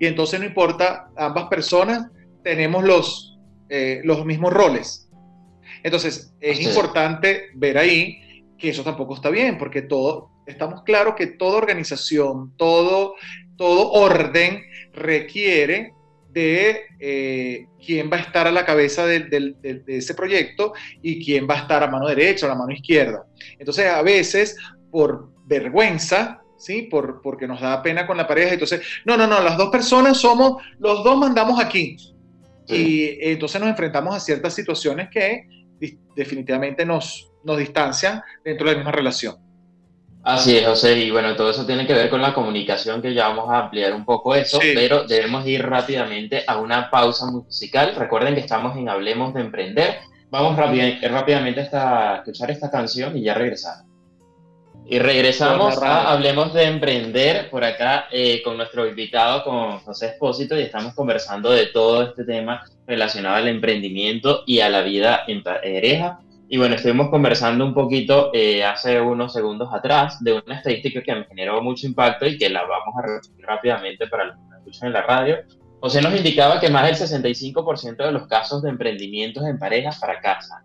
y 0.00 0.06
entonces 0.06 0.40
no 0.40 0.46
importa, 0.46 1.10
ambas 1.16 1.44
personas 1.44 2.08
tenemos 2.42 2.84
los, 2.84 3.38
eh, 3.68 4.00
los 4.04 4.24
mismos 4.24 4.52
roles. 4.52 5.03
Entonces 5.84 6.34
es 6.40 6.60
importante 6.60 7.50
ver 7.54 7.78
ahí 7.78 8.18
que 8.58 8.70
eso 8.70 8.82
tampoco 8.82 9.14
está 9.14 9.28
bien, 9.28 9.58
porque 9.58 9.82
todo, 9.82 10.30
estamos 10.46 10.82
claros 10.82 11.14
que 11.14 11.26
toda 11.26 11.58
organización, 11.58 12.56
todo, 12.56 13.14
todo 13.56 13.92
orden 13.92 14.62
requiere 14.94 15.92
de 16.30 16.82
eh, 16.98 17.66
quién 17.84 18.10
va 18.10 18.16
a 18.16 18.20
estar 18.20 18.46
a 18.46 18.50
la 18.50 18.64
cabeza 18.64 19.06
de, 19.06 19.20
de, 19.20 19.82
ese 19.86 20.14
proyecto 20.14 20.72
y 21.02 21.24
quién 21.24 21.46
va 21.48 21.54
a 21.54 21.60
estar 21.60 21.82
a 21.82 21.86
mano 21.86 22.08
derecha 22.08 22.46
o 22.46 22.50
a 22.50 22.54
la 22.54 22.58
mano 22.58 22.72
izquierda. 22.72 23.26
Entonces, 23.58 23.86
a 23.86 24.02
veces, 24.02 24.56
por 24.90 25.30
vergüenza, 25.44 26.40
¿sí? 26.56 26.88
Por, 26.90 27.20
porque 27.22 27.46
nos 27.46 27.60
da 27.60 27.82
pena 27.82 28.06
con 28.06 28.16
la 28.16 28.26
pareja, 28.26 28.54
entonces, 28.54 28.80
no, 29.04 29.16
no, 29.16 29.26
no, 29.26 29.42
las 29.42 29.58
dos 29.58 29.68
personas 29.68 30.16
somos, 30.16 30.62
los 30.78 31.04
dos 31.04 31.18
mandamos 31.18 31.62
aquí. 31.62 31.96
Y 32.66 33.18
entonces 33.20 33.60
nos 33.60 33.68
enfrentamos 33.68 34.16
a 34.16 34.20
ciertas 34.20 34.54
situaciones 34.54 35.10
que 35.10 35.46
definitivamente 36.14 36.84
nos, 36.84 37.30
nos 37.44 37.58
distancian 37.58 38.22
dentro 38.44 38.66
de 38.66 38.72
la 38.72 38.78
misma 38.78 38.92
relación. 38.92 39.36
Así 40.24 40.56
es, 40.56 40.66
José, 40.66 40.98
y 40.98 41.10
bueno, 41.10 41.36
todo 41.36 41.50
eso 41.50 41.66
tiene 41.66 41.86
que 41.86 41.92
ver 41.92 42.08
con 42.08 42.22
la 42.22 42.32
comunicación, 42.32 43.02
que 43.02 43.12
ya 43.12 43.28
vamos 43.28 43.50
a 43.50 43.64
ampliar 43.64 43.92
un 43.92 44.06
poco 44.06 44.34
eso, 44.34 44.58
pero 44.58 45.04
debemos 45.04 45.46
ir 45.46 45.62
rápidamente 45.62 46.44
a 46.46 46.56
una 46.56 46.90
pausa 46.90 47.26
musical. 47.26 47.94
Recuerden 47.94 48.34
que 48.34 48.40
estamos 48.40 48.74
en 48.78 48.88
Hablemos 48.88 49.34
de 49.34 49.42
Emprender. 49.42 49.98
Vamos 50.30 50.56
rápidamente 50.56 51.68
a 51.74 52.16
escuchar 52.16 52.50
esta 52.50 52.70
canción 52.70 53.16
y 53.18 53.22
ya 53.22 53.34
regresamos. 53.34 53.83
Y 54.86 54.98
regresamos 54.98 55.82
a 55.82 56.12
Hablemos 56.12 56.52
de 56.52 56.64
Emprender 56.64 57.48
por 57.48 57.64
acá 57.64 58.06
eh, 58.10 58.42
con 58.42 58.58
nuestro 58.58 58.86
invitado, 58.86 59.42
con 59.42 59.78
José 59.78 60.08
Espósito, 60.08 60.58
y 60.58 60.62
estamos 60.62 60.94
conversando 60.94 61.50
de 61.50 61.66
todo 61.66 62.02
este 62.02 62.24
tema 62.24 62.62
relacionado 62.86 63.36
al 63.36 63.48
emprendimiento 63.48 64.42
y 64.46 64.60
a 64.60 64.68
la 64.68 64.82
vida 64.82 65.22
en 65.26 65.42
pareja. 65.42 66.20
Y 66.50 66.58
bueno, 66.58 66.74
estuvimos 66.74 67.08
conversando 67.08 67.64
un 67.64 67.72
poquito 67.72 68.30
eh, 68.34 68.62
hace 68.62 69.00
unos 69.00 69.32
segundos 69.32 69.70
atrás 69.72 70.22
de 70.22 70.34
una 70.34 70.56
estadística 70.56 71.02
que 71.02 71.14
me 71.14 71.24
generó 71.24 71.62
mucho 71.62 71.86
impacto 71.86 72.26
y 72.26 72.36
que 72.36 72.50
la 72.50 72.60
vamos 72.66 72.94
a 72.98 73.06
repetir 73.06 73.46
rápidamente 73.46 74.06
para 74.06 74.26
los 74.26 74.36
que 74.36 74.42
nos 74.42 74.58
escuchan 74.58 74.88
en 74.88 74.92
la 74.92 75.02
radio. 75.02 75.38
José 75.80 76.02
nos 76.02 76.14
indicaba 76.14 76.60
que 76.60 76.68
más 76.68 76.84
del 76.84 77.08
65% 77.08 77.96
de 77.96 78.12
los 78.12 78.26
casos 78.26 78.62
de 78.62 78.68
emprendimientos 78.68 79.44
en 79.46 79.58
pareja 79.58 79.92
fracasan. 79.92 80.62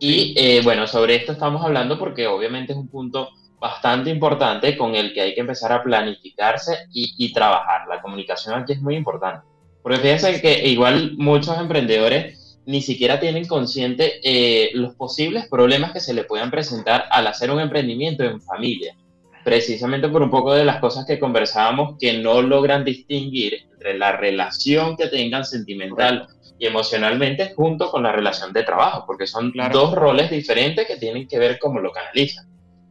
Y 0.00 0.34
eh, 0.38 0.62
bueno, 0.64 0.86
sobre 0.86 1.16
esto 1.16 1.32
estamos 1.32 1.62
hablando 1.62 1.98
porque 1.98 2.26
obviamente 2.26 2.72
es 2.72 2.78
un 2.78 2.88
punto 2.88 3.28
bastante 3.60 4.10
importante 4.10 4.76
con 4.76 4.94
el 4.94 5.12
que 5.12 5.20
hay 5.20 5.34
que 5.34 5.40
empezar 5.40 5.72
a 5.72 5.82
planificarse 5.82 6.86
y, 6.92 7.14
y 7.18 7.32
trabajar. 7.32 7.88
La 7.88 8.00
comunicación 8.00 8.60
aquí 8.60 8.72
es 8.72 8.80
muy 8.80 8.96
importante. 8.96 9.46
Porque 9.82 9.98
fíjense 9.98 10.40
que 10.40 10.68
igual 10.68 11.12
muchos 11.16 11.58
emprendedores 11.58 12.38
ni 12.68 12.82
siquiera 12.82 13.18
tienen 13.18 13.46
consciente 13.46 14.20
eh, 14.22 14.72
los 14.74 14.94
posibles 14.94 15.48
problemas 15.48 15.92
que 15.92 16.00
se 16.00 16.12
le 16.12 16.24
puedan 16.24 16.50
presentar 16.50 17.06
al 17.10 17.26
hacer 17.26 17.50
un 17.50 17.60
emprendimiento 17.60 18.24
en 18.24 18.42
familia. 18.42 18.94
Precisamente 19.42 20.10
por 20.10 20.20
un 20.20 20.30
poco 20.30 20.52
de 20.52 20.66
las 20.66 20.78
cosas 20.78 21.06
que 21.06 21.18
conversábamos 21.18 21.96
que 21.98 22.18
no 22.18 22.42
logran 22.42 22.84
distinguir 22.84 23.54
entre 23.72 23.96
la 23.96 24.12
relación 24.12 24.98
que 24.98 25.06
tengan 25.06 25.46
sentimental 25.46 26.28
y 26.58 26.66
emocionalmente 26.66 27.54
junto 27.56 27.90
con 27.90 28.02
la 28.02 28.12
relación 28.12 28.52
de 28.52 28.64
trabajo, 28.64 29.04
porque 29.06 29.26
son 29.26 29.50
dos 29.72 29.94
roles 29.94 30.30
diferentes 30.30 30.86
que 30.86 30.96
tienen 30.96 31.26
que 31.26 31.38
ver 31.38 31.58
cómo 31.58 31.80
lo 31.80 31.90
canalizan. 31.90 32.47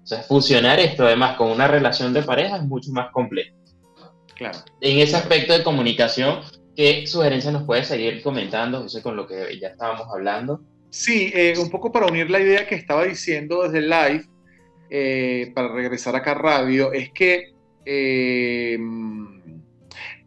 O 0.07 0.09
sea, 0.09 0.23
fusionar 0.23 0.79
esto 0.79 1.05
además 1.05 1.35
con 1.35 1.51
una 1.51 1.67
relación 1.67 2.13
de 2.13 2.23
pareja 2.23 2.55
es 2.55 2.63
mucho 2.63 2.91
más 2.93 3.11
complejo. 3.11 3.57
Claro. 4.35 4.59
En 4.79 4.99
ese 4.99 5.17
aspecto 5.17 5.51
de 5.51 5.63
comunicación, 5.63 6.39
¿Qué 6.77 7.07
sugerencias 7.07 7.51
nos 7.51 7.63
puedes 7.63 7.87
seguir 7.87 8.21
comentando, 8.21 8.83
José, 8.83 9.01
con 9.01 9.15
lo 9.15 9.25
que 9.25 9.57
ya 9.59 9.69
estábamos 9.69 10.05
hablando? 10.13 10.61
Sí, 10.91 11.31
eh, 11.33 11.55
un 11.57 11.71
poco 11.71 11.91
para 11.91 12.05
unir 12.05 12.29
la 12.29 12.39
idea 12.39 12.67
que 12.67 12.75
estaba 12.75 13.05
diciendo 13.05 13.63
desde 13.63 13.79
el 13.79 13.89
live, 13.89 14.25
eh, 14.91 15.51
para 15.55 15.69
regresar 15.69 16.15
acá 16.15 16.31
a 16.31 16.35
radio, 16.35 16.93
es 16.93 17.09
que, 17.09 17.55
eh, 17.83 18.77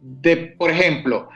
de, 0.01 0.37
por 0.57 0.71
ejemplo, 0.71 1.29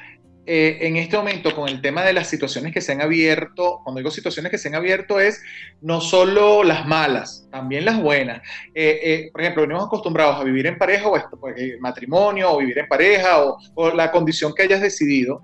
eh, 0.48 0.78
en 0.82 0.96
este 0.98 1.18
momento 1.18 1.56
con 1.56 1.68
el 1.68 1.82
tema 1.82 2.04
de 2.04 2.14
las 2.14 2.28
situaciones 2.28 2.72
que 2.72 2.82
se 2.82 2.92
han 2.92 3.02
abierto, 3.02 3.80
cuando 3.84 4.00
digo 4.00 4.12
situaciones 4.12 4.52
que 4.52 4.60
se 4.60 4.68
han 4.68 4.76
abierto 4.76 5.20
es 5.20 5.42
no 5.82 6.02
solo 6.02 6.64
las 6.64 6.86
malas, 6.86 7.48
también 7.52 7.84
las 7.86 8.00
buenas. 8.00 8.42
Eh, 8.76 9.00
eh, 9.04 9.30
por 9.32 9.42
ejemplo, 9.42 9.64
venimos 9.64 9.86
acostumbrados 9.86 10.40
a 10.40 10.44
vivir 10.44 10.68
en 10.68 10.78
pareja 10.78 11.08
o 11.08 11.18
esto, 11.18 11.40
matrimonio 11.80 12.52
o 12.52 12.60
vivir 12.60 12.78
en 12.78 12.88
pareja 12.88 13.44
o, 13.44 13.58
o, 13.74 13.90
la 13.90 14.12
condición 14.12 14.54
que 14.54 14.64
hayas 14.64 14.82
decidido. 14.82 15.42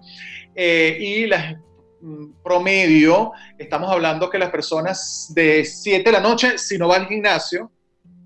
y 0.55 1.25
las 1.25 1.55
mm, 2.01 2.43
promedio, 2.43 3.31
estamos 3.58 3.91
hablando 3.91 4.29
que 4.29 4.38
las 4.38 4.51
personas 4.51 5.31
de 5.34 5.65
7 5.65 6.03
de 6.03 6.12
la 6.12 6.20
noche, 6.20 6.60
si 6.60 6.77
no 6.77 6.88
va 6.88 6.98
al 6.98 7.08
gimnasio 7.08 7.72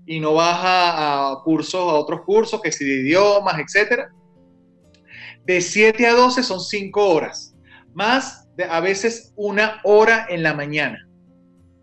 y 0.04 0.20
no 0.20 0.34
vas 0.34 0.58
a, 0.62 1.30
a 1.30 1.42
cursos, 1.42 1.80
a 1.80 1.94
otros 1.94 2.20
cursos, 2.20 2.60
que 2.60 2.70
si 2.70 2.84
de 2.84 3.00
idiomas, 3.00 3.58
etcétera, 3.58 4.10
de 5.46 5.60
7 5.60 6.06
a 6.06 6.12
12 6.12 6.42
son 6.42 6.60
5 6.60 7.08
horas, 7.08 7.54
más 7.94 8.48
de, 8.56 8.64
a 8.64 8.80
veces 8.80 9.32
una 9.36 9.80
hora 9.84 10.26
en 10.28 10.42
la 10.42 10.54
mañana. 10.54 11.08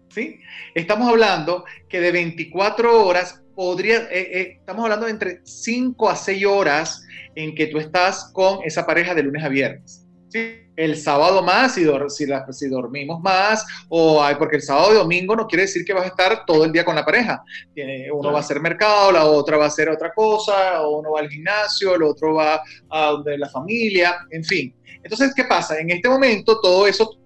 ¿Sí? 0.09 0.39
Estamos 0.75 1.09
hablando 1.09 1.65
que 1.89 1.99
de 1.99 2.11
24 2.11 3.05
horas 3.05 3.41
podría, 3.55 3.97
eh, 4.11 4.29
eh, 4.31 4.57
estamos 4.59 4.83
hablando 4.83 5.05
de 5.05 5.11
entre 5.11 5.39
5 5.43 6.09
a 6.09 6.15
6 6.15 6.45
horas 6.45 7.03
en 7.35 7.55
que 7.55 7.67
tú 7.67 7.79
estás 7.79 8.31
con 8.33 8.59
esa 8.63 8.85
pareja 8.85 9.15
de 9.15 9.23
lunes 9.23 9.43
a 9.43 9.49
viernes. 9.49 10.05
¿sí? 10.29 10.62
El 10.75 10.97
sábado 10.97 11.43
más, 11.43 11.75
si, 11.75 11.85
si, 12.09 12.25
si, 12.51 12.67
dormimos 12.67 13.21
más, 13.21 13.65
o 13.89 14.23
ay, 14.23 14.35
porque 14.39 14.55
el 14.55 14.63
sábado 14.63 14.91
y 14.91 14.95
domingo 14.95 15.35
no 15.35 15.45
quiere 15.45 15.63
decir 15.63 15.85
que 15.85 15.93
vas 15.93 16.05
a 16.05 16.07
estar 16.07 16.45
todo 16.45 16.65
el 16.65 16.71
día 16.71 16.83
con 16.83 16.95
la 16.95 17.05
pareja. 17.05 17.43
Tiene, 17.75 18.11
uno 18.11 18.31
va 18.31 18.39
a 18.39 18.41
hacer 18.41 18.59
mercado, 18.59 19.11
la 19.11 19.25
otra 19.25 19.57
va 19.57 19.65
a 19.65 19.67
hacer 19.67 19.89
otra 19.89 20.11
cosa, 20.13 20.81
o 20.81 20.99
uno 20.99 21.11
va 21.11 21.19
al 21.19 21.29
gimnasio, 21.29 21.95
el 21.95 22.03
otro 22.03 22.33
va 22.33 22.61
a 22.89 23.11
donde 23.11 23.37
la 23.37 23.49
familia, 23.49 24.25
en 24.31 24.43
fin. 24.43 24.75
Entonces, 25.03 25.33
¿qué 25.35 25.43
pasa? 25.43 25.79
En 25.79 25.91
este 25.91 26.09
momento 26.09 26.59
todo 26.59 26.87
eso 26.87 27.19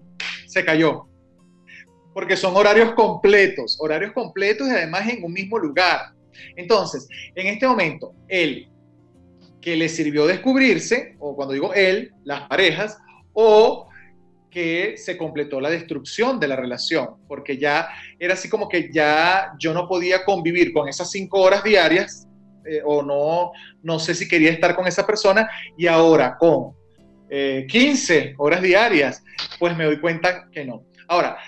se 0.46 0.64
cayó. 0.64 1.06
Porque 2.12 2.36
son 2.36 2.56
horarios 2.56 2.92
completos, 2.94 3.78
horarios 3.80 4.12
completos 4.12 4.68
y 4.68 4.72
además 4.72 5.08
en 5.08 5.24
un 5.24 5.32
mismo 5.32 5.58
lugar. 5.58 6.12
Entonces, 6.56 7.08
en 7.34 7.46
este 7.46 7.66
momento, 7.66 8.12
él 8.28 8.68
que 9.60 9.76
le 9.76 9.88
sirvió 9.88 10.26
descubrirse, 10.26 11.16
o 11.18 11.34
cuando 11.34 11.54
digo 11.54 11.74
él, 11.74 12.12
las 12.24 12.48
parejas, 12.48 12.98
o 13.40 13.86
que 14.50 14.96
se 14.96 15.16
completó 15.16 15.60
la 15.60 15.70
destrucción 15.70 16.40
de 16.40 16.48
la 16.48 16.56
relación, 16.56 17.10
porque 17.28 17.56
ya 17.56 17.88
era 18.18 18.34
así 18.34 18.48
como 18.48 18.68
que 18.68 18.90
ya 18.92 19.52
yo 19.60 19.72
no 19.72 19.86
podía 19.86 20.24
convivir 20.24 20.72
con 20.72 20.88
esas 20.88 21.08
cinco 21.12 21.42
horas 21.42 21.62
diarias, 21.62 22.26
eh, 22.66 22.82
o 22.84 23.00
no, 23.00 23.52
no 23.84 24.00
sé 24.00 24.16
si 24.16 24.26
quería 24.26 24.50
estar 24.50 24.74
con 24.74 24.88
esa 24.88 25.06
persona, 25.06 25.48
y 25.76 25.86
ahora 25.86 26.36
con 26.36 26.72
15 27.30 28.18
eh, 28.18 28.34
horas 28.38 28.60
diarias, 28.60 29.22
pues 29.60 29.76
me 29.76 29.84
doy 29.84 30.00
cuenta 30.00 30.48
que 30.50 30.64
no. 30.64 30.82
Ahora, 31.06 31.38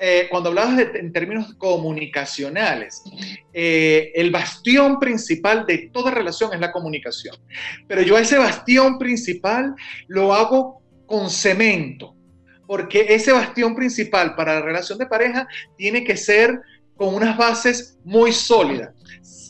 eh, 0.00 0.28
cuando 0.30 0.50
hablabas 0.50 0.78
en 0.94 1.12
términos 1.12 1.54
comunicacionales, 1.54 3.02
eh, 3.52 4.12
el 4.14 4.30
bastión 4.30 5.00
principal 5.00 5.66
de 5.66 5.90
toda 5.92 6.12
relación 6.12 6.52
es 6.54 6.60
la 6.60 6.70
comunicación. 6.70 7.34
Pero 7.88 8.02
yo 8.02 8.16
ese 8.16 8.38
bastión 8.38 8.96
principal 8.98 9.74
lo 10.06 10.32
hago 10.34 10.77
con 11.08 11.28
cemento, 11.30 12.14
porque 12.68 13.06
ese 13.08 13.32
bastión 13.32 13.74
principal 13.74 14.36
para 14.36 14.54
la 14.54 14.60
relación 14.60 14.98
de 14.98 15.06
pareja 15.06 15.48
tiene 15.76 16.04
que 16.04 16.16
ser 16.16 16.60
con 16.94 17.14
unas 17.14 17.36
bases 17.36 17.98
muy 18.04 18.30
sólidas. 18.32 18.94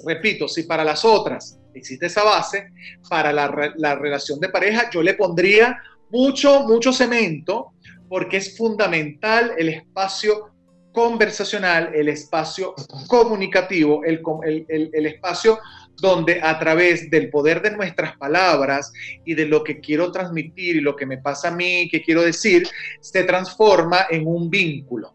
Repito, 0.07 0.49
si 0.49 0.62
para 0.62 0.85
las 0.85 1.05
otras 1.05 1.59
existe 1.75 2.07
esa 2.07 2.25
base, 2.25 2.71
para 3.11 3.33
la, 3.33 3.75
la 3.77 3.97
relación 3.97 4.41
de 4.41 4.49
pareja 4.49 4.88
yo 4.91 5.03
le 5.03 5.15
pondría 5.15 5.77
mucho, 6.11 6.62
mucho 6.62 6.93
cemento 6.93 7.73
porque 8.09 8.38
es 8.38 8.57
fundamental 8.57 9.53
el 9.59 9.69
espacio 9.69 10.53
conversacional, 10.93 11.95
el 11.95 12.09
espacio 12.09 12.75
comunicativo, 13.07 14.03
el, 14.05 15.07
espacio 15.07 15.61
donde 16.00 16.40
a 16.43 16.59
través 16.59 17.11
del 17.11 17.31
poder 17.31 17.61
de 17.62 17.73
nuestras 17.73 18.17
palabras 18.17 18.93
y 19.25 19.35
de 19.35 19.47
lo 19.47 19.64
que 19.64 19.81
quiero 19.81 20.12
transmitir 20.12 20.76
y 20.76 20.81
lo 20.81 20.97
que 20.97 21.07
me 21.07 21.19
pasa 21.19 21.49
a 21.49 21.50
mí, 21.50 21.88
que 21.90 22.02
quiero 22.02 22.23
decir, 22.23 22.69
se 23.00 23.25
transforma 23.25 24.07
en 24.11 24.26
un 24.26 24.49
vínculo. 24.49 25.14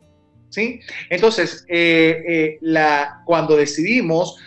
¿sí? 0.49 0.79
Entonces, 1.09 1.65
eh, 1.67 2.23
eh, 2.27 2.57
la, 2.61 3.21
cuando 3.25 3.55
decidimos 3.55 4.37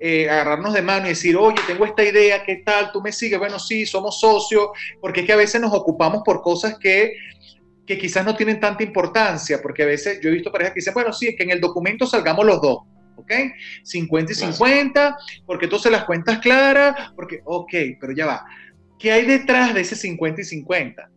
eh, 0.00 0.28
agarrarnos 0.28 0.74
de 0.74 0.82
mano 0.82 1.06
y 1.06 1.10
decir, 1.10 1.36
oye, 1.36 1.56
tengo 1.66 1.84
esta 1.84 2.04
idea, 2.04 2.44
¿qué 2.44 2.56
tal? 2.56 2.92
¿Tú 2.92 3.00
me 3.00 3.12
sigues? 3.12 3.38
Bueno, 3.38 3.58
sí, 3.58 3.86
somos 3.86 4.20
socios, 4.20 4.68
porque 5.00 5.20
es 5.20 5.26
que 5.26 5.32
a 5.32 5.36
veces 5.36 5.60
nos 5.60 5.72
ocupamos 5.72 6.22
por 6.24 6.42
cosas 6.42 6.78
que 6.78 7.14
que 7.86 7.98
quizás 7.98 8.24
no 8.24 8.34
tienen 8.34 8.60
tanta 8.60 8.82
importancia, 8.82 9.60
porque 9.60 9.82
a 9.82 9.86
veces 9.86 10.20
yo 10.22 10.30
he 10.30 10.32
visto 10.32 10.50
parejas 10.50 10.72
que 10.72 10.80
dicen, 10.80 10.94
bueno, 10.94 11.12
sí, 11.12 11.28
es 11.28 11.36
que 11.36 11.42
en 11.42 11.50
el 11.50 11.60
documento 11.60 12.06
salgamos 12.06 12.46
los 12.46 12.60
dos, 12.60 12.78
¿ok? 13.16 13.32
50 13.82 14.32
y 14.32 14.34
50, 14.34 15.16
porque 15.46 15.66
entonces 15.66 15.90
las 15.90 16.04
cuentas 16.04 16.38
claras, 16.38 17.12
porque, 17.14 17.40
ok, 17.44 17.72
pero 18.00 18.12
ya 18.12 18.26
va. 18.26 18.44
¿Qué 18.98 19.12
hay 19.12 19.26
detrás 19.26 19.74
de 19.74 19.80
ese 19.80 19.96
50 19.96 20.40
y 20.40 20.44
50? 20.44 21.10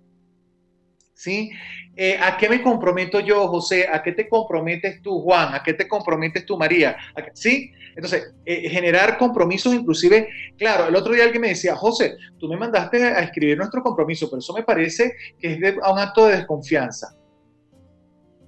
¿Sí? 1.14 1.52
Eh, 1.96 2.16
¿A 2.22 2.38
qué 2.38 2.48
me 2.48 2.62
comprometo 2.62 3.20
yo, 3.20 3.48
José? 3.48 3.88
¿A 3.92 4.04
qué 4.04 4.12
te 4.12 4.30
comprometes 4.30 5.02
tú, 5.02 5.20
Juan? 5.22 5.56
¿A 5.56 5.64
qué 5.64 5.74
te 5.74 5.88
comprometes 5.88 6.46
tú, 6.46 6.56
María? 6.56 6.96
¿Sí? 7.34 7.72
Entonces, 7.96 8.36
eh, 8.46 8.70
generar 8.70 9.18
compromisos 9.18 9.74
inclusive, 9.74 10.30
claro, 10.58 10.88
el 10.88 10.96
otro 10.96 11.14
día 11.14 11.24
alguien 11.24 11.42
me 11.42 11.50
decía, 11.50 11.76
José, 11.76 12.16
tú 12.38 12.48
me 12.48 12.56
mandaste 12.56 13.04
a 13.04 13.22
escribir 13.22 13.58
nuestro 13.58 13.82
compromiso, 13.82 14.30
pero 14.30 14.38
eso 14.38 14.54
me 14.54 14.62
parece 14.62 15.16
que 15.40 15.54
es 15.54 15.58
un 15.58 15.98
acto 15.98 16.28
de 16.28 16.38
desconfianza. 16.38 17.16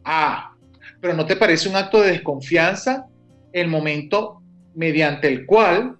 Ah, 0.05 0.53
pero 1.01 1.15
¿no 1.15 1.25
te 1.25 1.35
parece 1.35 1.67
un 1.67 1.75
acto 1.75 2.01
de 2.01 2.11
desconfianza 2.11 3.07
el 3.53 3.67
momento 3.67 4.41
mediante 4.75 5.27
el 5.27 5.45
cual, 5.45 5.97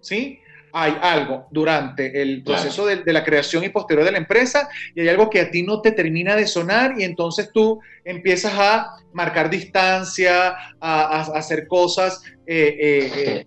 ¿sí? 0.00 0.38
hay 0.72 0.96
algo 1.02 1.46
durante 1.50 2.22
el 2.22 2.42
proceso 2.42 2.86
de, 2.86 3.12
la 3.12 3.24
creación 3.24 3.62
y 3.64 3.68
posterior 3.68 4.04
de 4.04 4.12
la 4.12 4.18
empresa 4.18 4.68
y 4.94 5.02
hay 5.02 5.08
algo 5.08 5.28
que 5.28 5.40
a 5.40 5.50
ti 5.50 5.62
no 5.62 5.82
te 5.82 5.92
termina 5.92 6.34
de 6.34 6.46
sonar 6.46 6.94
y 6.98 7.04
entonces 7.04 7.50
tú 7.52 7.80
empiezas 8.04 8.54
a 8.56 8.96
marcar 9.12 9.50
distancia, 9.50 10.54
a, 10.80 11.20
hacer 11.34 11.66
cosas 11.66 12.22
eh, 12.46 12.76
eh, 12.80 13.46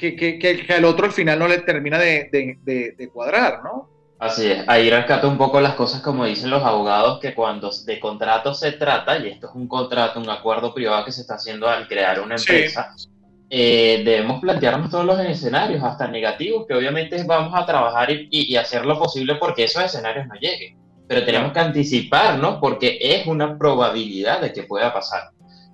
eh, 0.00 0.38
que, 0.38 0.72
al 0.72 0.84
otro 0.84 1.06
al 1.06 1.12
final 1.12 1.38
no 1.38 1.48
le 1.48 1.58
termina 1.58 1.98
de, 1.98 3.10
cuadrar, 3.12 3.62
¿no? 3.64 3.88
Así 4.22 4.46
es, 4.52 4.62
ahí 4.68 4.88
rescata 4.88 5.26
un 5.26 5.36
poco 5.36 5.60
las 5.60 5.74
cosas 5.74 6.00
como 6.00 6.24
dicen 6.24 6.48
los 6.48 6.62
abogados, 6.62 7.18
que 7.18 7.34
cuando 7.34 7.72
de 7.84 7.98
contrato 7.98 8.54
se 8.54 8.70
trata, 8.70 9.18
y 9.18 9.26
esto 9.26 9.48
es 9.48 9.54
un 9.56 9.66
contrato, 9.66 10.20
un 10.20 10.30
acuerdo 10.30 10.72
privado 10.72 11.04
que 11.04 11.10
se 11.10 11.22
está 11.22 11.34
haciendo 11.34 11.68
al 11.68 11.88
crear 11.88 12.20
una 12.20 12.36
empresa, 12.36 12.94
eh, 13.50 14.02
debemos 14.04 14.40
plantearnos 14.40 14.90
todos 14.90 15.04
los 15.04 15.18
escenarios, 15.18 15.82
hasta 15.82 16.06
negativos, 16.06 16.66
que 16.68 16.74
obviamente 16.74 17.20
vamos 17.24 17.52
a 17.52 17.66
trabajar 17.66 18.10
y, 18.12 18.54
hacer 18.54 18.86
lo 18.86 18.96
posible 18.96 19.34
porque 19.40 19.64
esos 19.64 19.82
escenarios 19.82 20.28
no 20.28 20.34
lleguen. 20.34 20.78
Pero 21.08 21.24
tenemos 21.24 21.52
que 21.52 21.58
anticiparnos 21.58 22.58
porque 22.60 22.98
es 23.00 23.26
una 23.26 23.58
probabilidad 23.58 24.40
de 24.40 24.52
que 24.52 24.62
pueda 24.62 24.94
pasar. 24.94 25.30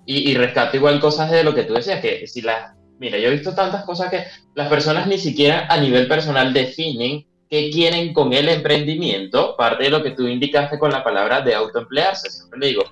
Y, 0.07 0.27
y 0.27 0.33
rescato 0.33 0.75
igual 0.75 0.99
cosas 0.99 1.29
de 1.29 1.43
lo 1.43 1.53
que 1.53 1.65
tú 1.65 1.75
decías, 1.75 2.01
que 2.01 2.25
si 2.25 2.41
las... 2.41 2.73
Mira, 2.97 3.19
yo 3.19 3.27
he 3.27 3.31
visto 3.31 3.53
tantas 3.53 3.85
cosas 3.85 4.09
que 4.09 4.23
las 4.55 4.69
personas 4.69 5.05
ni 5.05 5.19
siquiera 5.19 5.67
a 5.69 5.77
nivel 5.77 6.07
personal 6.07 6.51
definen 6.51 7.28
qué 7.49 7.69
quieren 7.71 8.13
con 8.13 8.33
el 8.33 8.47
emprendimiento, 8.49 9.55
parte 9.57 9.85
de 9.85 9.89
lo 9.89 10.03
que 10.03 10.11
tú 10.11 10.27
indicaste 10.27 10.77
con 10.77 10.91
la 10.91 11.03
palabra 11.03 11.41
de 11.41 11.55
autoemplearse. 11.55 12.29
Siempre 12.29 12.59
le 12.59 12.67
digo, 12.67 12.83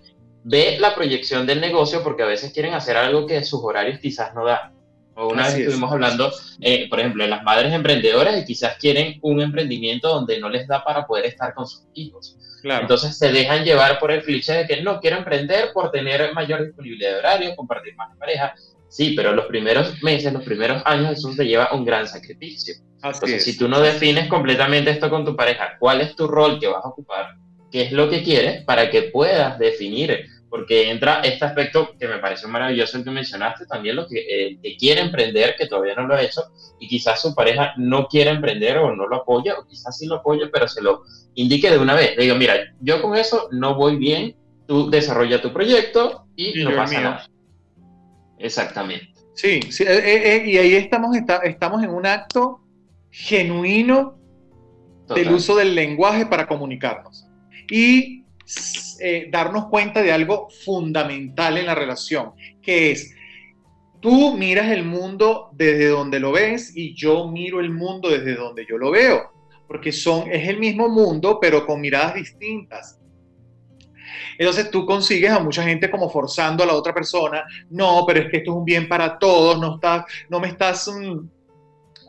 ve 0.44 0.78
la 0.80 0.96
proyección 0.96 1.46
del 1.46 1.62
negocio 1.62 2.04
porque 2.04 2.24
a 2.24 2.28
veces 2.28 2.52
quieren 2.52 2.74
hacer 2.74 2.98
algo 2.98 3.28
que 3.28 3.44
sus 3.44 3.62
horarios 3.64 4.00
quizás 4.00 4.34
no 4.34 4.46
dan 4.46 4.78
una 5.26 5.46
vez 5.46 5.56
estuvimos 5.56 5.92
hablando, 5.92 6.32
eh, 6.62 6.88
por 6.90 7.00
ejemplo, 7.00 7.24
de 7.24 7.30
las 7.30 7.44
madres 7.44 7.74
emprendedoras 7.74 8.40
y 8.40 8.46
quizás 8.46 8.78
quieren 8.78 9.18
un 9.22 9.42
emprendimiento 9.42 10.10
donde 10.10 10.40
no 10.40 10.50
les 10.50 10.68
da 10.68 10.84
para 10.84 11.08
poder 11.08 11.26
estar 11.26 11.54
con 11.54 11.68
sus 11.68 11.84
hijos. 11.94 12.38
Entonces 12.64 13.18
se 13.18 13.32
dejan 13.32 13.64
llevar 13.64 13.98
por 13.98 14.12
el 14.12 14.24
cliché 14.24 14.54
de 14.54 14.68
que 14.68 14.82
no 14.82 15.00
quiero 15.00 15.18
emprender 15.18 15.72
por 15.74 15.92
tener 15.92 16.34
mayor 16.34 16.66
disponibilidad 16.66 17.14
de 17.14 17.20
horario, 17.20 17.56
compartir 17.56 17.96
más 17.96 18.16
pareja. 18.18 18.54
Sí, 18.90 19.14
pero 19.16 19.34
los 19.34 19.46
primeros 19.46 20.02
meses, 20.04 20.34
los 20.34 20.44
primeros 20.44 20.82
años, 20.86 21.18
eso 21.18 21.32
te 21.36 21.46
lleva 21.46 21.74
un 21.74 21.86
gran 21.86 22.08
sacrificio. 22.08 22.76
Entonces, 23.04 23.44
si 23.44 23.58
tú 23.58 23.68
no 23.68 23.80
defines 23.80 24.28
completamente 24.28 24.92
esto 24.92 25.10
con 25.10 25.24
tu 25.24 25.36
pareja, 25.36 25.78
cuál 25.80 26.02
es 26.02 26.16
tu 26.16 26.28
rol 26.28 26.60
que 26.60 26.68
vas 26.68 26.84
a 26.84 26.90
ocupar, 26.90 27.36
qué 27.72 27.84
es 27.84 27.92
lo 27.92 28.10
que 28.10 28.24
quieres, 28.24 28.64
para 28.64 28.90
que 28.90 29.04
puedas 29.04 29.60
definir 29.60 30.26
porque 30.50 30.90
entra 30.90 31.22
este 31.22 31.46
aspecto 31.46 31.90
que 32.00 32.08
me 32.08 32.20
pareció 32.20 32.48
maravilloso 32.48 32.98
el 32.98 33.04
que 33.04 33.12
mencionaste, 33.12 33.66
también 33.66 33.96
lo 33.96 34.08
que, 34.08 34.58
que 34.62 34.78
quiere 34.78 35.02
emprender, 35.02 35.56
que 35.58 35.68
todavía 35.68 35.96
no 35.96 36.08
lo 36.08 36.16
ha 36.16 36.22
hecho, 36.22 36.42
y 36.80 36.88
quizás 36.88 37.22
su 37.22 37.36
pareja 37.36 37.74
no 37.78 38.08
quiere 38.08 38.32
emprender 38.32 38.78
o 38.78 38.96
no 38.96 39.08
lo 39.08 39.18
apoya, 39.18 39.56
o 39.60 39.66
quizás 39.68 39.98
sí 39.98 40.08
lo 40.08 40.16
apoya, 40.16 40.50
pero 40.52 40.68
se 40.68 40.82
lo 40.82 41.04
indique 41.36 41.70
de 41.70 41.78
una 41.78 41.96
vez. 41.96 42.16
Le 42.16 42.24
digo, 42.24 42.36
mira, 42.36 42.56
yo 42.80 43.02
con 43.02 43.16
eso 43.16 43.50
no 43.52 43.76
voy 43.76 43.98
bien, 43.98 44.36
tú 44.68 44.90
desarrolla 44.90 45.42
tu 45.42 45.52
proyecto 45.52 46.28
y, 46.36 46.64
no 46.64 46.76
pasa 46.76 47.02
nada. 47.02 47.30
Exactamente. 48.40 49.14
Sí, 49.34 49.60
sí 49.70 49.84
eh, 49.84 49.98
eh, 49.98 50.36
eh, 50.36 50.50
y 50.50 50.58
ahí 50.58 50.76
estamos, 50.76 51.16
estamos 51.44 51.84
en 51.84 51.90
un 51.90 52.06
acto 52.06 52.62
genuino 53.10 54.18
del 55.14 55.32
uso 55.32 55.56
del 55.56 55.76
lenguaje 55.76 56.26
para 56.26 56.48
comunicarnos. 56.48 57.26
Y 57.70 58.26
eh, 59.00 59.28
darnos 59.32 59.68
cuenta 59.68 60.02
de 60.02 60.12
algo 60.12 60.50
fundamental 60.66 61.58
en 61.58 61.66
la 61.66 61.76
relación, 61.76 62.32
que 62.62 62.92
es, 62.92 63.14
tú 64.00 64.38
miras 64.38 64.72
el 64.72 64.86
mundo 64.86 65.50
desde 65.54 65.88
donde 65.88 66.20
lo 66.20 66.32
ves 66.32 66.72
y 66.76 66.96
yo 66.96 67.28
miro 67.28 67.60
el 67.60 67.70
mundo 67.70 68.10
desde 68.10 68.36
donde 68.36 68.66
yo 68.68 68.78
lo 68.78 68.92
veo, 68.92 69.32
porque 69.68 69.92
son, 69.92 70.32
es 70.32 70.48
el 70.48 70.60
mismo 70.60 70.88
mundo, 70.90 71.40
pero 71.42 71.66
con 71.66 71.82
miradas 71.82 72.16
distintas. 72.16 73.00
Entonces 74.38 74.72
tú 74.72 74.86
consigues 74.86 75.32
a 75.32 75.40
mucha 75.40 75.64
gente 75.64 75.90
como 75.92 76.10
forzando 76.10 76.64
a 76.64 76.68
la 76.68 76.74
otra 76.74 76.94
persona, 76.94 77.44
no, 77.70 78.04
pero 78.08 78.22
es 78.22 78.32
que 78.32 78.38
esto 78.38 78.52
es 78.52 78.58
un 78.58 78.66
bien 78.66 78.88
para 78.88 79.20
todos, 79.20 79.60
no, 79.60 79.76
estás, 79.76 80.06
no 80.30 80.40
me 80.40 80.48
estás... 80.48 80.88
Mm, 80.88 81.37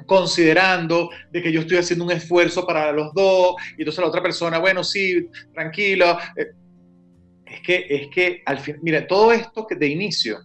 considerando 0.07 1.11
de 1.31 1.43
que 1.43 1.53
yo 1.53 1.61
estoy 1.61 1.79
haciendo 1.79 2.05
un 2.05 2.13
esfuerzo 2.13 2.67
para 2.67 2.93
los 2.93 3.13
dos, 3.15 3.57
y 3.77 3.83
entonces 3.83 4.01
la 4.01 4.09
otra 4.09 4.23
persona, 4.23 4.59
bueno, 4.59 4.85
sí, 4.85 5.29
tranquilo. 5.53 6.19
Eh, 6.37 6.47
es 7.47 7.61
que, 7.63 7.87
es 7.89 8.09
que 8.09 8.43
al 8.45 8.59
fin, 8.59 8.77
mira, 8.83 9.07
todo 9.07 9.33
esto 9.33 9.67
que 9.67 9.75
de 9.75 9.89
inicio 9.89 10.39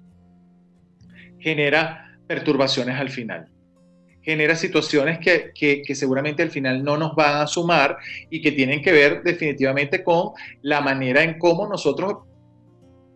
genera 1.39 2.18
perturbaciones 2.28 2.98
al 2.98 3.10
final, 3.10 3.50
genera 4.22 4.56
situaciones 4.56 5.20
que, 5.20 5.52
que, 5.54 5.96
seguramente 5.96 6.42
al 6.42 6.50
final 6.50 6.84
no 6.84 6.98
nos 6.98 7.13
van 7.16 7.42
a 7.42 7.48
sumar 7.48 7.98
y 8.30 8.42
que 8.42 8.54
tienen 8.54 8.82
que 8.82 8.94
ver 8.94 9.22
definitivamente 9.24 10.04
con 10.04 10.32
la 10.62 10.80
manera 10.80 11.22
en 11.24 11.38
cómo 11.38 11.68
nosotros 11.68 12.20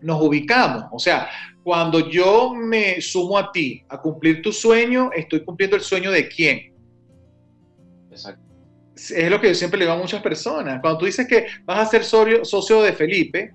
nos 0.02 0.22
ubicamos. 0.22 0.84
O 0.92 1.00
sea, 1.00 1.30
cuando 1.68 2.10
yo 2.10 2.54
me 2.54 3.02
sumo 3.02 3.38
a 3.38 3.52
ti 3.52 3.84
a 3.90 4.00
cumplir 4.00 4.42
tu 4.42 4.54
sueño, 4.54 5.10
estoy 5.14 5.44
cumpliendo 5.44 5.76
el 5.76 5.82
sueño 5.82 6.12
de 6.12 6.30
quién. 6.30 6.74
Exacto. 8.10 8.42
Es 8.96 9.30
lo 9.30 9.42
que 9.42 9.50
yo 9.50 9.54
siempre 9.54 9.78
le 9.78 9.84
digo 9.84 9.98
a 9.98 10.00
muchas 10.00 10.22
personas. 10.22 10.80
Cuando 10.80 11.00
tú 11.00 11.08
dices 11.08 11.28
que 11.28 11.46
vas 11.66 11.80
a 11.80 11.92
ser 11.92 12.06
socio, 12.06 12.82
de 12.84 12.94
Felipe, 12.94 13.52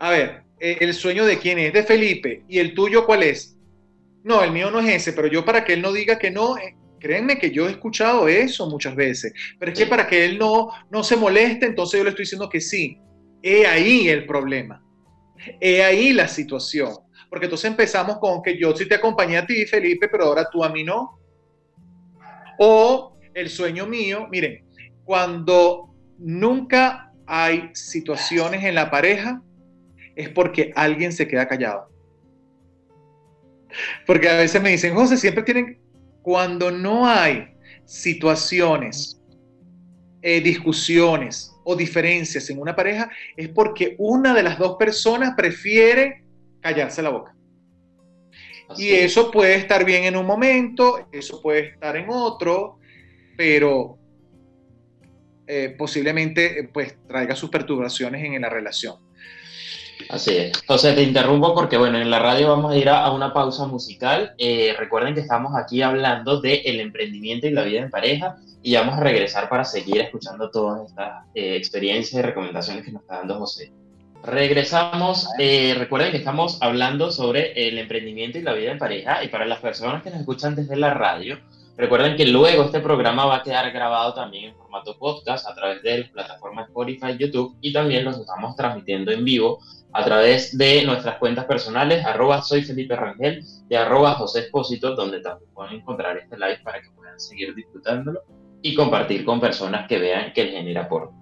a 0.00 0.10
ver, 0.10 0.42
eh, 0.58 0.78
el 0.80 0.92
sueño 0.92 1.24
de 1.24 1.38
quién 1.38 1.60
es, 1.60 1.72
de 1.72 1.84
Felipe, 1.84 2.42
y 2.48 2.58
el 2.58 2.74
tuyo 2.74 3.06
cuál 3.06 3.22
es. 3.22 3.56
No, 4.24 4.42
el 4.42 4.50
mío 4.50 4.72
no 4.72 4.80
es 4.80 4.92
ese, 4.92 5.12
pero 5.12 5.28
yo 5.28 5.44
para 5.44 5.64
que 5.64 5.74
él 5.74 5.82
no 5.82 5.92
diga 5.92 6.18
que 6.18 6.32
no, 6.32 6.58
eh, 6.58 6.74
créanme 6.98 7.38
que 7.38 7.52
yo 7.52 7.68
he 7.68 7.70
escuchado 7.70 8.26
eso 8.26 8.68
muchas 8.68 8.96
veces, 8.96 9.32
pero 9.60 9.70
es 9.70 9.78
que 9.78 9.86
para 9.86 10.08
que 10.08 10.24
él 10.24 10.38
no, 10.38 10.72
no 10.90 11.04
se 11.04 11.14
moleste, 11.14 11.66
entonces 11.66 11.98
yo 11.98 12.02
le 12.02 12.10
estoy 12.10 12.24
diciendo 12.24 12.48
que 12.48 12.60
sí. 12.60 12.98
He 13.44 13.64
ahí 13.64 14.08
el 14.08 14.26
problema. 14.26 14.82
He 15.60 15.84
ahí 15.84 16.12
la 16.12 16.26
situación 16.26 17.06
porque 17.28 17.46
entonces 17.46 17.70
empezamos 17.70 18.18
con 18.18 18.42
que 18.42 18.58
yo 18.58 18.74
sí 18.74 18.86
te 18.86 18.94
acompañé 18.94 19.38
a 19.38 19.46
ti, 19.46 19.66
Felipe, 19.66 20.08
pero 20.08 20.24
ahora 20.24 20.48
tú 20.50 20.64
a 20.64 20.70
mí 20.70 20.82
no. 20.82 21.18
O 22.58 23.16
el 23.34 23.48
sueño 23.50 23.86
mío, 23.86 24.26
miren, 24.30 24.64
cuando 25.04 25.94
nunca 26.18 27.12
hay 27.26 27.70
situaciones 27.74 28.64
en 28.64 28.74
la 28.74 28.90
pareja, 28.90 29.42
es 30.16 30.28
porque 30.30 30.72
alguien 30.74 31.12
se 31.12 31.28
queda 31.28 31.46
callado. 31.46 31.88
Porque 34.06 34.28
a 34.28 34.36
veces 34.36 34.62
me 34.62 34.70
dicen, 34.70 34.94
José, 34.94 35.16
siempre 35.16 35.42
tienen, 35.42 35.78
cuando 36.22 36.70
no 36.70 37.06
hay 37.06 37.54
situaciones, 37.84 39.20
eh, 40.22 40.40
discusiones 40.40 41.54
o 41.64 41.76
diferencias 41.76 42.48
en 42.50 42.58
una 42.58 42.74
pareja, 42.74 43.10
es 43.36 43.48
porque 43.50 43.94
una 43.98 44.34
de 44.34 44.42
las 44.42 44.58
dos 44.58 44.76
personas 44.78 45.34
prefiere 45.36 46.24
callarse 46.68 47.02
la 47.02 47.10
boca. 47.10 47.34
y 48.76 48.90
eso 48.90 49.30
puede 49.30 49.54
estar 49.54 49.84
bien 49.84 50.04
en 50.04 50.16
un 50.16 50.26
momento, 50.26 51.08
eso 51.10 51.40
puede 51.40 51.68
estar 51.68 51.96
en 51.96 52.06
otro, 52.10 52.78
pero 53.36 53.98
eh, 55.46 55.74
posiblemente 55.78 56.60
eh, 56.60 56.70
pues 56.72 56.96
traiga 57.06 57.34
sus 57.34 57.48
perturbaciones 57.48 58.22
en, 58.22 58.42
la 58.42 58.50
relación. 58.50 58.96
Así 60.10 60.36
es. 60.36 60.52
José, 60.66 60.92
te 60.92 61.02
interrumpo 61.02 61.54
porque, 61.54 61.78
bueno, 61.78 61.98
en 61.98 62.10
la 62.10 62.18
radio 62.18 62.48
vamos 62.48 62.72
a 62.72 62.76
ir 62.76 62.88
a, 62.88 63.10
una 63.10 63.32
pausa 63.32 63.66
musical. 63.66 64.34
Eh, 64.38 64.74
recuerden 64.78 65.14
que 65.14 65.20
estamos 65.20 65.52
aquí 65.56 65.80
hablando 65.80 66.40
del 66.40 66.60
el 66.64 66.80
emprendimiento 66.80 67.46
y 67.46 67.50
la 67.50 67.64
vida 67.64 67.80
en 67.80 67.90
pareja 67.90 68.36
y 68.62 68.74
vamos 68.74 68.96
a 68.96 69.00
regresar 69.00 69.48
para 69.48 69.64
seguir 69.64 70.00
escuchando 70.00 70.50
todas 70.50 70.88
estas 70.88 71.24
eh, 71.34 71.56
experiencias 71.56 72.18
y 72.18 72.22
recomendaciones 72.22 72.84
que 72.84 72.92
nos 72.92 73.02
está 73.02 73.16
dando 73.16 73.38
José. 73.38 73.72
Regresamos. 74.22 75.28
Eh, 75.38 75.74
recuerden 75.78 76.10
que 76.10 76.18
estamos 76.18 76.58
hablando 76.60 77.10
sobre 77.10 77.52
el 77.68 77.78
emprendimiento 77.78 78.38
y 78.38 78.42
la 78.42 78.52
vida 78.52 78.72
en 78.72 78.78
pareja 78.78 79.22
y 79.24 79.28
para 79.28 79.46
las 79.46 79.60
personas 79.60 80.02
que 80.02 80.10
nos 80.10 80.20
escuchan 80.20 80.54
desde 80.54 80.76
la 80.76 80.92
radio, 80.92 81.38
recuerden 81.76 82.16
que 82.16 82.26
luego 82.26 82.64
este 82.64 82.80
programa 82.80 83.26
va 83.26 83.36
a 83.36 83.42
quedar 83.42 83.70
grabado 83.70 84.14
también 84.14 84.50
en 84.50 84.56
formato 84.56 84.98
podcast 84.98 85.46
a 85.48 85.54
través 85.54 85.82
de 85.82 85.98
las 85.98 86.10
plataformas 86.10 86.68
Spotify, 86.68 87.16
YouTube 87.16 87.56
y 87.60 87.72
también 87.72 88.04
los 88.04 88.18
estamos 88.18 88.56
transmitiendo 88.56 89.12
en 89.12 89.24
vivo 89.24 89.60
a 89.92 90.04
través 90.04 90.56
de 90.58 90.84
nuestras 90.84 91.16
cuentas 91.18 91.46
personales, 91.46 92.04
arroba 92.04 92.42
soy 92.42 92.62
Felipe 92.62 92.94
Rangel 92.94 93.42
y 93.70 93.74
arroba 93.74 94.14
José 94.14 94.40
Espósito, 94.40 94.94
donde 94.94 95.20
también 95.20 95.50
pueden 95.54 95.76
encontrar 95.76 96.18
este 96.18 96.36
live 96.36 96.60
para 96.62 96.82
que 96.82 96.90
puedan 96.90 97.18
seguir 97.18 97.54
disfrutándolo 97.54 98.20
y 98.60 98.74
compartir 98.74 99.24
con 99.24 99.40
personas 99.40 99.88
que 99.88 99.98
vean 99.98 100.32
que 100.32 100.44
les 100.44 100.54
genera 100.54 100.88
por. 100.88 101.17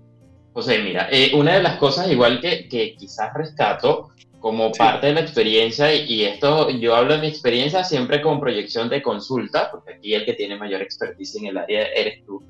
José, 0.52 0.78
mira, 0.78 1.08
eh, 1.10 1.32
una 1.34 1.54
de 1.54 1.62
las 1.64 1.78
cosas 1.78 2.08
igual 2.08 2.40
que, 2.40 2.68
que 2.68 2.94
quizás 2.96 3.34
rescato 3.34 4.10
como 4.44 4.70
parte 4.72 5.06
de 5.06 5.14
la 5.14 5.20
experiencia, 5.22 5.94
y, 5.94 6.22
esto 6.22 6.68
yo 6.68 6.94
hablo 6.94 7.14
de 7.14 7.20
mi 7.22 7.28
experiencia 7.28 7.82
siempre 7.82 8.20
con 8.20 8.38
proyección 8.40 8.90
de 8.90 9.00
consulta, 9.00 9.70
porque 9.70 9.94
aquí 9.94 10.12
el 10.12 10.26
que 10.26 10.34
tiene 10.34 10.54
mayor 10.54 10.82
expertise 10.82 11.36
en 11.36 11.46
el 11.46 11.56
área 11.56 11.86
eres 11.86 12.22
tú. 12.26 12.44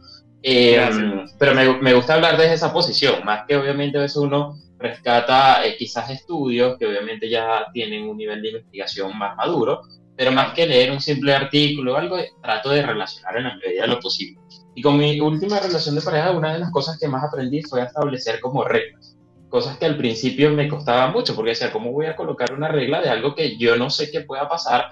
pero 1.38 1.54
me, 1.54 1.80
me, 1.80 1.94
gusta 1.94 2.14
hablar 2.14 2.36
desde 2.36 2.54
esa 2.54 2.72
posición, 2.72 3.24
más 3.24 3.46
que 3.46 3.54
obviamente 3.54 3.96
a 3.96 4.00
veces 4.00 4.16
uno 4.16 4.58
rescata 4.76 5.60
quizás 5.78 6.10
estudios 6.10 6.76
que 6.80 6.86
obviamente 6.86 7.30
ya 7.30 7.66
tienen 7.72 8.08
un 8.08 8.16
nivel 8.16 8.42
de 8.42 8.48
investigación 8.48 9.16
más 9.16 9.36
maduro, 9.36 9.82
pero 10.16 10.32
más 10.32 10.52
que 10.52 10.66
leer 10.66 10.90
un 10.90 11.00
simple 11.00 11.32
artículo 11.32 11.94
o 11.94 11.96
algo, 11.96 12.16
trato 12.42 12.70
de 12.70 12.84
relacionar 12.84 13.36
en 13.36 13.44
la 13.44 13.54
medida 13.54 13.82
de 13.82 13.88
lo 13.88 14.00
posible. 14.00 14.40
Y 14.74 14.82
con 14.82 14.98
mi 14.98 15.20
última 15.20 15.60
relación 15.60 15.94
de 15.94 16.00
pareja, 16.00 16.32
una 16.32 16.54
de 16.54 16.58
las 16.58 16.72
cosas 16.72 16.98
que 16.98 17.06
más 17.06 17.22
aprendí 17.22 17.62
fue 17.62 17.82
a 17.82 17.84
establecer 17.84 18.40
como 18.40 18.64
reglas. 18.64 19.13
Cosas 19.54 19.78
que 19.78 19.84
al 19.86 19.96
principio 19.96 20.50
me 20.50 20.66
costaba 20.66 21.12
mucho, 21.12 21.36
porque 21.36 21.50
decía, 21.50 21.70
¿cómo 21.70 21.92
voy 21.92 22.06
a 22.06 22.16
colocar 22.16 22.52
una 22.52 22.66
regla 22.66 23.00
de 23.00 23.08
algo 23.08 23.36
que 23.36 23.56
yo 23.56 23.76
no 23.76 23.88
sé 23.88 24.10
qué 24.10 24.22
pueda 24.22 24.48
pasar? 24.48 24.86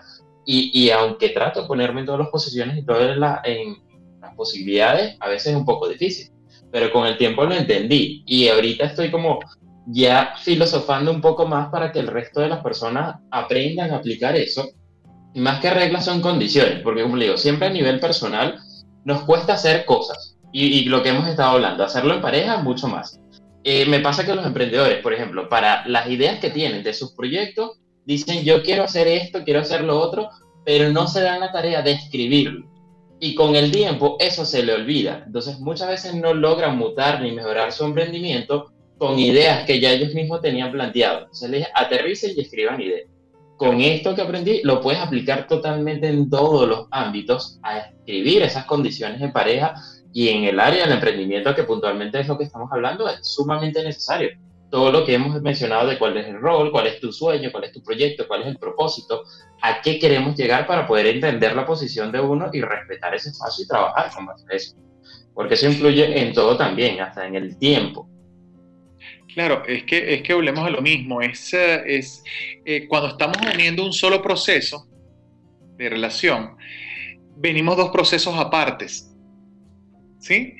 Y, 0.46 0.70
y 0.72 0.90
aunque 0.90 1.30
trato 1.30 1.62
de 1.62 1.66
ponerme 1.66 1.98
en 1.98 2.06
todas 2.06 2.20
las 2.20 2.28
posiciones 2.28 2.78
y 2.78 2.84
todas 2.84 3.16
las, 3.16 3.40
en 3.42 3.82
las 4.20 4.36
posibilidades, 4.36 5.16
a 5.18 5.28
veces 5.28 5.48
es 5.48 5.56
un 5.56 5.64
poco 5.64 5.88
difícil. 5.88 6.30
Pero 6.70 6.92
con 6.92 7.08
el 7.08 7.18
tiempo 7.18 7.42
lo 7.42 7.56
entendí. 7.56 8.22
Y 8.24 8.46
ahorita 8.46 8.84
estoy 8.84 9.10
como 9.10 9.40
ya 9.86 10.34
filosofando 10.40 11.10
un 11.10 11.20
poco 11.20 11.44
más 11.44 11.68
para 11.70 11.90
que 11.90 11.98
el 11.98 12.06
resto 12.06 12.40
de 12.40 12.50
las 12.50 12.62
personas 12.62 13.16
aprendan 13.32 13.90
a 13.90 13.96
aplicar 13.96 14.36
eso. 14.36 14.70
Y 15.34 15.40
más 15.40 15.58
que 15.58 15.70
reglas 15.70 16.04
son 16.04 16.20
condiciones, 16.20 16.82
porque 16.84 17.02
como 17.02 17.16
le 17.16 17.24
digo, 17.24 17.36
siempre 17.36 17.66
a 17.66 17.72
nivel 17.72 17.98
personal 17.98 18.60
nos 19.04 19.22
cuesta 19.22 19.54
hacer 19.54 19.84
cosas. 19.86 20.38
Y, 20.52 20.84
lo 20.84 21.02
que 21.02 21.08
hemos 21.08 21.26
estado 21.26 21.52
hablando, 21.52 21.82
hacerlo 21.82 22.14
en 22.14 22.20
pareja, 22.20 22.58
mucho 22.58 22.86
más. 22.86 23.18
Eh, 23.64 23.86
me 23.86 24.00
pasa 24.00 24.24
que 24.24 24.34
los 24.34 24.44
emprendedores, 24.44 24.98
por 25.02 25.12
ejemplo, 25.12 25.48
para 25.48 25.86
las 25.86 26.08
ideas 26.08 26.40
que 26.40 26.50
tienen 26.50 26.82
de 26.82 26.94
sus 26.94 27.12
proyectos, 27.12 27.78
dicen 28.04 28.44
yo 28.44 28.62
quiero 28.62 28.84
hacer 28.84 29.06
esto, 29.06 29.44
quiero 29.44 29.60
hacer 29.60 29.82
lo 29.84 29.98
otro, 30.00 30.30
pero 30.64 30.90
no 30.90 31.06
se 31.06 31.22
dan 31.22 31.40
la 31.40 31.52
tarea 31.52 31.82
de 31.82 31.92
escribirlo. 31.92 32.66
Y 33.20 33.34
con 33.36 33.54
el 33.54 33.70
tiempo 33.70 34.16
eso 34.18 34.44
se 34.44 34.64
le 34.64 34.74
olvida. 34.74 35.22
Entonces 35.26 35.60
muchas 35.60 35.88
veces 35.88 36.14
no 36.14 36.34
logran 36.34 36.76
mutar 36.76 37.22
ni 37.22 37.30
mejorar 37.30 37.72
su 37.72 37.84
emprendimiento 37.84 38.72
con 38.98 39.18
ideas 39.18 39.64
que 39.64 39.80
ya 39.80 39.92
ellos 39.92 40.12
mismos 40.14 40.40
tenían 40.40 40.72
planteado. 40.72 41.20
Entonces 41.20 41.50
les 41.50 41.66
aterricen 41.74 42.32
y 42.36 42.40
escriban 42.40 42.80
ideas 42.80 43.12
con 43.62 43.80
esto 43.80 44.16
que 44.16 44.22
aprendí 44.22 44.60
lo 44.64 44.80
puedes 44.80 45.00
aplicar 45.00 45.46
totalmente 45.46 46.08
en 46.08 46.28
todos 46.28 46.68
los 46.68 46.88
ámbitos 46.90 47.60
a 47.62 47.78
escribir 47.78 48.42
esas 48.42 48.64
condiciones 48.64 49.20
en 49.22 49.32
pareja 49.32 49.76
y 50.12 50.28
en 50.28 50.44
el 50.44 50.60
área 50.60 50.84
del 50.84 50.94
emprendimiento 50.94 51.54
que 51.54 51.64
puntualmente 51.64 52.20
es 52.20 52.28
lo 52.28 52.36
que 52.36 52.44
estamos 52.44 52.70
hablando 52.70 53.08
es 53.08 53.20
sumamente 53.22 53.82
necesario. 53.82 54.30
Todo 54.70 54.90
lo 54.90 55.04
que 55.04 55.14
hemos 55.14 55.40
mencionado 55.42 55.86
de 55.86 55.98
cuál 55.98 56.16
es 56.16 56.26
el 56.26 56.40
rol, 56.40 56.70
cuál 56.70 56.86
es 56.86 57.00
tu 57.00 57.12
sueño, 57.12 57.50
cuál 57.52 57.64
es 57.64 57.72
tu 57.72 57.82
proyecto, 57.82 58.26
cuál 58.26 58.42
es 58.42 58.48
el 58.48 58.58
propósito, 58.58 59.24
a 59.60 59.82
qué 59.82 59.98
queremos 59.98 60.36
llegar 60.36 60.66
para 60.66 60.86
poder 60.86 61.06
entender 61.06 61.54
la 61.54 61.66
posición 61.66 62.10
de 62.10 62.20
uno 62.20 62.50
y 62.52 62.60
respetar 62.62 63.14
ese 63.14 63.30
espacio 63.30 63.64
y 63.64 63.68
trabajar 63.68 64.10
con 64.12 64.26
eso. 64.50 64.76
Porque 65.34 65.54
eso 65.54 65.66
influye 65.66 66.20
en 66.20 66.32
todo 66.32 66.56
también, 66.56 67.00
hasta 67.00 67.26
en 67.26 67.36
el 67.36 67.58
tiempo. 67.58 68.08
Claro, 69.34 69.62
es 69.66 69.84
que, 69.84 70.14
es 70.14 70.22
que 70.22 70.32
hablemos 70.32 70.64
de 70.64 70.70
lo 70.70 70.82
mismo. 70.82 71.22
Es, 71.22 71.52
eh, 71.54 71.82
es 71.86 72.22
eh, 72.64 72.86
cuando 72.86 73.08
estamos 73.08 73.36
uniendo 73.54 73.84
un 73.84 73.92
solo 73.92 74.20
proceso 74.20 74.88
de 75.76 75.88
relación, 75.88 76.56
venimos 77.36 77.76
dos 77.76 77.90
procesos 77.90 78.34
apartes. 78.36 79.11
¿Sí? 80.22 80.54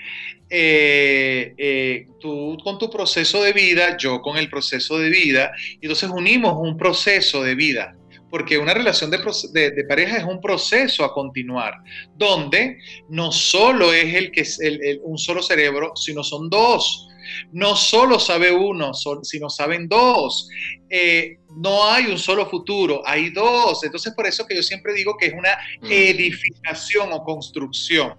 Eh, 0.51 2.07
tú 2.21 2.59
con 2.63 2.79
tu 2.79 2.91
proceso 2.91 3.43
de 3.43 3.55
vida, 3.55 3.97
yo 3.97 4.21
con 4.21 4.37
el 4.37 4.51
proceso 4.51 4.99
de 4.99 5.09
vida, 5.09 5.53
y 5.81 5.87
entonces 5.87 6.11
unimos 6.11 6.55
un 6.59 6.77
proceso 6.77 7.43
de 7.43 7.55
vida 7.55 7.97
porque 8.33 8.57
una 8.57 8.73
relación 8.73 9.11
de, 9.11 9.85
pareja 9.87 10.17
es 10.17 10.25
un 10.25 10.41
proceso 10.41 11.05
a 11.05 11.13
continuar, 11.13 11.75
donde 12.17 12.79
no 13.11 13.31
solo 13.31 13.93
es 13.93 14.15
el 14.15 14.33
que 14.33 14.41
es 14.41 14.59
un 15.03 15.19
solo 15.19 15.43
cerebro, 15.43 15.93
sino 15.97 16.25
son 16.25 16.49
dos. 16.49 17.11
No 17.53 17.77
solo 17.77 18.19
sabe 18.19 18.51
uno, 18.51 18.93
sino 19.23 19.51
saben 19.51 19.87
dos. 19.87 20.49
Eh, 20.89 21.37
no 21.59 21.87
hay 21.87 22.07
un 22.07 22.19
solo 22.19 22.49
futuro, 22.49 23.03
hay 23.05 23.29
dos. 23.29 23.85
Entonces, 23.85 24.15
por 24.15 24.27
eso 24.27 24.47
que 24.47 24.57
yo 24.57 24.63
siempre 24.63 24.95
digo 24.95 25.15
que 25.19 25.27
es 25.27 25.35
una 25.35 25.55
mm. 25.83 25.93
edificación 25.93 27.13
o 27.13 27.23
construcción. 27.25 28.15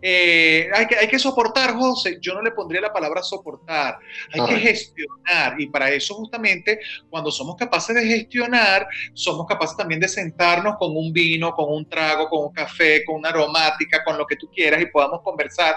Eh, 0.00 0.68
hay, 0.72 0.86
que, 0.86 0.96
hay 0.96 1.08
que 1.08 1.18
soportar, 1.18 1.74
José. 1.74 2.18
Yo 2.20 2.34
no 2.34 2.42
le 2.42 2.50
pondría 2.50 2.80
la 2.80 2.92
palabra 2.92 3.22
soportar. 3.22 3.98
Hay 4.32 4.44
que 4.46 4.56
gestionar. 4.56 5.60
Y 5.60 5.66
para 5.66 5.90
eso, 5.90 6.14
justamente, 6.14 6.80
cuando 7.10 7.30
somos 7.30 7.56
capaces 7.56 7.94
de 7.96 8.06
gestionar, 8.06 8.86
somos 9.12 9.46
capaces 9.46 9.76
también 9.76 10.00
de 10.00 10.08
sentarnos 10.08 10.76
con 10.78 10.96
un 10.96 11.12
vino, 11.12 11.52
con 11.52 11.72
un 11.72 11.88
trago, 11.88 12.28
con 12.28 12.46
un 12.46 12.52
café, 12.52 13.04
con 13.04 13.16
una 13.16 13.30
aromática, 13.30 14.04
con 14.04 14.18
lo 14.18 14.26
que 14.26 14.36
tú 14.36 14.50
quieras 14.50 14.82
y 14.82 14.86
podamos 14.86 15.22
conversar 15.22 15.76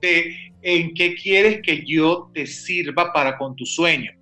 de 0.00 0.36
en 0.62 0.92
qué 0.94 1.14
quieres 1.14 1.60
que 1.62 1.84
yo 1.86 2.30
te 2.34 2.46
sirva 2.46 3.12
para 3.12 3.38
con 3.38 3.54
tu 3.54 3.64
sueño 3.64 4.17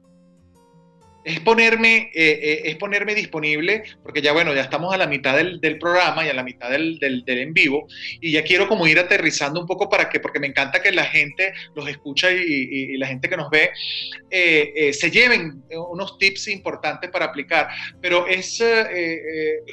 es 1.27 1.41
ponerme, 1.41 2.13
eh, 2.15 2.39
eh, 2.41 2.63
es 2.67 2.77
ponerme 2.77 3.13
disponible, 3.13 3.83
porque 4.05 4.23
ya 4.23 4.33
bueno, 4.33 4.55
ya 4.55 4.61
estamos 4.61 4.95
a 4.95 4.97
la 4.97 5.09
mitad 5.09 5.37
del, 5.37 5.59
programa 5.81 6.25
y 6.25 6.29
a 6.29 6.35
la 6.35 6.45
mitad 6.45 6.71
del, 6.71 7.01
del, 7.01 7.25
en 7.27 7.53
vivo, 7.53 7.89
y 8.21 8.31
ya 8.31 8.45
quiero 8.45 8.69
como 8.69 8.87
ir 8.87 8.97
aterrizando 9.01 9.61
un 9.61 9.67
poco 9.67 9.89
para 9.91 10.09
que, 10.09 10.21
porque 10.21 10.39
me 10.39 10.47
encanta 10.47 10.81
que 10.81 10.93
la 10.93 11.05
gente 11.05 11.53
los 11.75 11.89
escucha 11.89 12.31
y, 12.31 12.97
la 12.97 13.09
gente 13.09 13.29
que 13.29 13.37
nos 13.37 13.51
ve 13.51 13.71
eh, 14.31 14.93
se 14.93 15.11
lleven 15.11 15.65
unos 15.91 16.17
tips 16.19 16.49
importantes 16.49 17.11
para 17.11 17.27
aplicar, 17.27 17.69
pero 18.01 18.27
es 18.29 18.63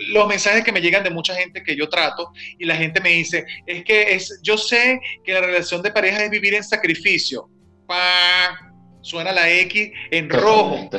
los 0.07 0.27
mensajes 0.27 0.63
que 0.63 0.71
me 0.71 0.81
llegan 0.81 1.03
de 1.03 1.11
mucha 1.11 1.35
gente 1.35 1.61
que 1.61 1.75
yo 1.75 1.87
trato 1.87 2.31
y 2.57 2.65
la 2.65 2.75
gente 2.75 2.99
me 2.99 3.09
dice, 3.09 3.45
es 3.67 3.83
que 3.83 4.15
es, 4.15 4.39
yo 4.41 4.57
sé 4.57 4.99
que 5.23 5.33
la 5.33 5.41
relación 5.41 5.83
de 5.83 5.91
pareja 5.91 6.23
es 6.23 6.31
vivir 6.31 6.55
en 6.55 6.63
sacrificio. 6.63 7.47
¡Pah! 7.87 8.71
Suena 9.01 9.31
la 9.33 9.49
X 9.51 9.91
en 10.11 10.29
rojo 10.29 10.89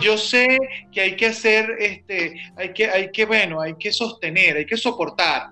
yo 0.00 0.16
sé 0.16 0.58
que 0.92 1.00
hay 1.00 1.16
que 1.16 1.26
hacer, 1.26 1.76
este, 1.78 2.34
hay 2.56 2.72
que, 2.72 2.88
hay 2.88 3.10
que, 3.10 3.24
bueno, 3.24 3.60
hay 3.60 3.74
que 3.78 3.92
sostener, 3.92 4.56
hay 4.56 4.66
que 4.66 4.76
soportar, 4.76 5.50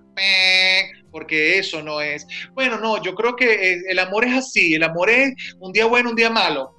porque 1.10 1.58
eso 1.58 1.82
no 1.82 2.00
es. 2.00 2.26
Bueno, 2.52 2.78
no, 2.78 3.02
yo 3.02 3.14
creo 3.14 3.36
que 3.36 3.80
el 3.88 3.98
amor 3.98 4.24
es 4.24 4.34
así, 4.34 4.74
el 4.74 4.82
amor 4.82 5.10
es 5.10 5.34
un 5.58 5.72
día 5.72 5.86
bueno, 5.86 6.10
un 6.10 6.16
día 6.16 6.30
malo. 6.30 6.76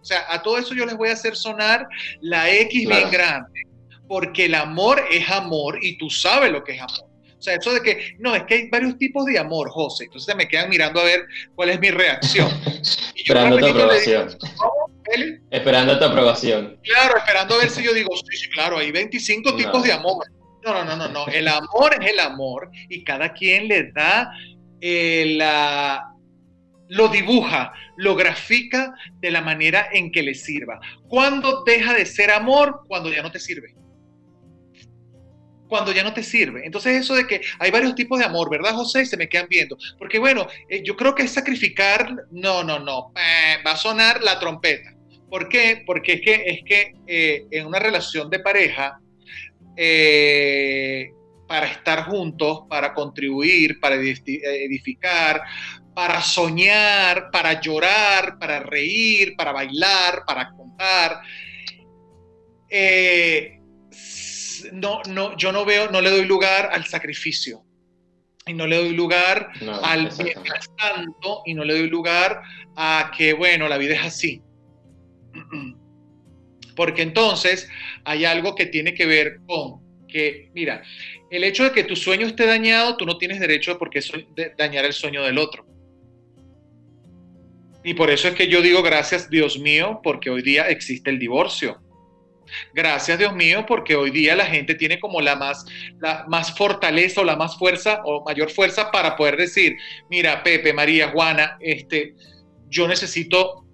O 0.00 0.04
sea, 0.04 0.24
a 0.28 0.40
todo 0.42 0.58
eso 0.58 0.74
yo 0.74 0.86
les 0.86 0.96
voy 0.96 1.08
a 1.08 1.14
hacer 1.14 1.36
sonar 1.36 1.86
la 2.20 2.50
X 2.50 2.88
bien 2.88 3.10
grande, 3.10 3.62
porque 4.08 4.46
el 4.46 4.54
amor 4.54 5.02
es 5.10 5.28
amor 5.28 5.78
y 5.82 5.98
tú 5.98 6.08
sabes 6.08 6.52
lo 6.52 6.62
que 6.62 6.72
es 6.72 6.80
amor. 6.80 7.15
O 7.46 7.48
sea, 7.48 7.58
eso 7.60 7.72
de 7.72 7.80
que, 7.80 8.16
no, 8.18 8.34
es 8.34 8.42
que 8.42 8.54
hay 8.54 8.68
varios 8.68 8.98
tipos 8.98 9.24
de 9.24 9.38
amor, 9.38 9.70
José. 9.70 10.06
Entonces 10.06 10.34
me 10.34 10.48
quedan 10.48 10.68
mirando 10.68 11.00
a 11.00 11.04
ver 11.04 11.26
cuál 11.54 11.70
es 11.70 11.78
mi 11.78 11.90
reacción. 11.90 12.48
Esperando 13.14 13.56
tu 13.58 13.66
aprobación. 13.66 14.36
Esperando 15.48 15.96
tu 15.96 16.04
aprobación. 16.06 16.76
Claro, 16.82 17.18
esperando 17.18 17.54
a 17.54 17.58
ver 17.58 17.70
si 17.70 17.84
yo 17.84 17.94
digo, 17.94 18.10
sí, 18.16 18.36
sí, 18.36 18.48
claro, 18.50 18.78
hay 18.78 18.90
25 18.90 19.54
tipos 19.54 19.80
de 19.84 19.92
amor. 19.92 20.26
No, 20.64 20.72
no, 20.72 20.84
no, 20.84 20.96
no, 20.96 21.08
no. 21.08 21.28
El 21.28 21.46
amor 21.46 21.94
es 22.00 22.10
el 22.10 22.18
amor 22.18 22.68
y 22.88 23.04
cada 23.04 23.32
quien 23.32 23.68
le 23.68 23.92
da 23.92 24.32
eh, 24.80 25.36
la, 25.38 26.02
lo 26.88 27.06
dibuja, 27.06 27.72
lo 27.96 28.16
grafica 28.16 28.92
de 29.20 29.30
la 29.30 29.40
manera 29.40 29.86
en 29.92 30.10
que 30.10 30.24
le 30.24 30.34
sirva. 30.34 30.80
¿Cuándo 31.06 31.62
deja 31.64 31.94
de 31.94 32.06
ser 32.06 32.32
amor? 32.32 32.80
Cuando 32.88 33.08
ya 33.08 33.22
no 33.22 33.30
te 33.30 33.38
sirve. 33.38 33.76
Cuando 35.68 35.92
ya 35.92 36.04
no 36.04 36.14
te 36.14 36.22
sirve. 36.22 36.64
Entonces 36.64 36.96
eso 36.96 37.14
de 37.14 37.26
que 37.26 37.40
hay 37.58 37.70
varios 37.70 37.94
tipos 37.94 38.18
de 38.18 38.24
amor, 38.24 38.50
¿verdad, 38.50 38.74
José? 38.74 39.02
Y 39.02 39.06
se 39.06 39.16
me 39.16 39.28
quedan 39.28 39.46
viendo. 39.48 39.76
Porque 39.98 40.18
bueno, 40.18 40.46
eh, 40.68 40.82
yo 40.84 40.96
creo 40.96 41.14
que 41.14 41.24
es 41.24 41.32
sacrificar, 41.32 42.14
no, 42.30 42.62
no, 42.62 42.78
no, 42.78 43.12
eh, 43.16 43.62
va 43.66 43.72
a 43.72 43.76
sonar 43.76 44.22
la 44.22 44.38
trompeta. 44.38 44.94
¿Por 45.28 45.48
qué? 45.48 45.82
Porque 45.84 46.14
es 46.14 46.20
que, 46.20 46.34
es 46.46 46.60
que 46.64 46.94
eh, 47.06 47.46
en 47.50 47.66
una 47.66 47.78
relación 47.78 48.30
de 48.30 48.38
pareja, 48.38 49.00
para 51.46 51.66
estar 51.66 52.04
juntos, 52.04 52.60
para 52.68 52.94
contribuir, 52.94 53.78
para 53.78 53.96
edificar, 53.96 55.42
para 55.94 56.22
soñar, 56.22 57.30
para 57.30 57.60
llorar, 57.60 58.38
para 58.38 58.60
reír, 58.60 59.34
para 59.36 59.52
bailar, 59.52 60.24
para 60.26 60.50
contar. 60.50 61.20
No, 64.72 65.02
no, 65.08 65.36
yo 65.36 65.52
no 65.52 65.64
veo, 65.64 65.90
no 65.90 66.00
le 66.00 66.10
doy 66.10 66.24
lugar 66.24 66.70
al 66.72 66.84
sacrificio. 66.86 67.62
Y 68.46 68.54
no 68.54 68.66
le 68.66 68.76
doy 68.76 68.94
lugar 68.94 69.50
al 69.82 70.08
tanto, 70.76 71.42
y 71.44 71.54
no 71.54 71.64
le 71.64 71.78
doy 71.78 71.88
lugar 71.88 72.42
a 72.76 73.10
que, 73.16 73.32
bueno, 73.32 73.68
la 73.68 73.76
vida 73.76 73.94
es 73.94 74.04
así. 74.04 74.42
Porque 76.76 77.02
entonces 77.02 77.68
hay 78.04 78.24
algo 78.24 78.54
que 78.54 78.66
tiene 78.66 78.94
que 78.94 79.06
ver 79.06 79.40
con 79.46 79.80
que, 80.06 80.50
mira, 80.54 80.82
el 81.30 81.42
hecho 81.42 81.64
de 81.64 81.72
que 81.72 81.84
tu 81.84 81.96
sueño 81.96 82.26
esté 82.26 82.46
dañado, 82.46 82.96
tú 82.96 83.04
no 83.06 83.18
tienes 83.18 83.40
derecho 83.40 83.78
porque 83.78 84.00
de 84.36 84.52
dañar 84.56 84.84
el 84.84 84.92
sueño 84.92 85.22
del 85.22 85.38
otro. 85.38 85.66
Y 87.82 87.94
por 87.94 88.10
eso 88.10 88.28
es 88.28 88.34
que 88.34 88.48
yo 88.48 88.62
digo 88.62 88.82
gracias 88.82 89.30
Dios 89.30 89.58
mío, 89.58 90.00
porque 90.02 90.30
hoy 90.30 90.42
día 90.42 90.68
existe 90.68 91.10
el 91.10 91.18
divorcio. 91.18 91.80
Gracias 92.74 93.18
Dios 93.18 93.34
mío, 93.34 93.64
porque 93.66 93.96
hoy 93.96 94.10
día 94.10 94.36
la 94.36 94.46
gente 94.46 94.74
tiene 94.74 94.98
como 95.00 95.20
la 95.20 95.36
más, 95.36 95.64
la 96.00 96.24
más 96.28 96.56
fortaleza 96.56 97.20
o 97.20 97.24
la 97.24 97.36
más 97.36 97.58
fuerza 97.58 98.02
o 98.04 98.24
mayor 98.24 98.50
fuerza 98.50 98.90
para 98.90 99.16
poder 99.16 99.36
decir, 99.36 99.76
mira, 100.10 100.42
Pepe, 100.42 100.72
María, 100.72 101.08
Juana, 101.08 101.56
este, 101.60 102.14
yo 102.68 102.88
necesito 102.88 103.64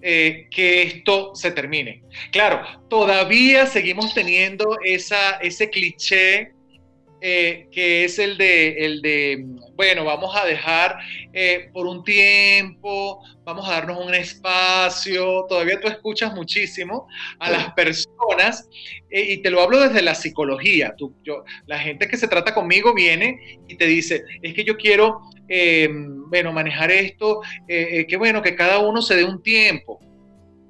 eh, 0.00 0.48
que 0.50 0.82
esto 0.82 1.34
se 1.34 1.52
termine. 1.52 2.02
Claro, 2.32 2.62
todavía 2.88 3.66
seguimos 3.66 4.12
teniendo 4.14 4.78
esa, 4.84 5.36
ese 5.36 5.70
cliché 5.70 6.52
eh, 7.24 7.68
que 7.70 8.02
es 8.02 8.18
el 8.18 8.36
de, 8.36 8.84
el 8.84 9.00
de, 9.00 9.46
bueno, 9.76 10.04
vamos 10.04 10.34
a 10.34 10.44
dejar 10.44 10.98
eh, 11.32 11.70
por 11.72 11.86
un 11.86 12.02
tiempo, 12.02 13.22
vamos 13.44 13.68
a 13.68 13.74
darnos 13.74 14.04
un 14.04 14.12
espacio, 14.12 15.46
todavía 15.48 15.78
tú 15.78 15.86
escuchas 15.86 16.34
muchísimo 16.34 17.06
a 17.38 17.48
las 17.48 17.72
personas 17.74 18.68
eh, 19.08 19.34
y 19.34 19.36
te 19.40 19.50
lo 19.50 19.62
hablo 19.62 19.78
desde 19.78 20.02
la 20.02 20.16
psicología. 20.16 20.96
Tú, 20.98 21.14
yo, 21.22 21.44
la 21.66 21.78
gente 21.78 22.08
que 22.08 22.16
se 22.16 22.26
trata 22.26 22.52
conmigo 22.52 22.92
viene 22.92 23.60
y 23.68 23.76
te 23.76 23.86
dice, 23.86 24.24
es 24.42 24.52
que 24.52 24.64
yo 24.64 24.76
quiero, 24.76 25.20
bueno, 26.26 26.52
manejar 26.52 26.90
esto, 26.90 27.40
que 27.68 28.16
bueno, 28.18 28.42
que 28.42 28.56
cada 28.56 28.80
uno 28.80 29.00
se 29.00 29.14
dé 29.14 29.22
un 29.22 29.40
tiempo. 29.44 30.00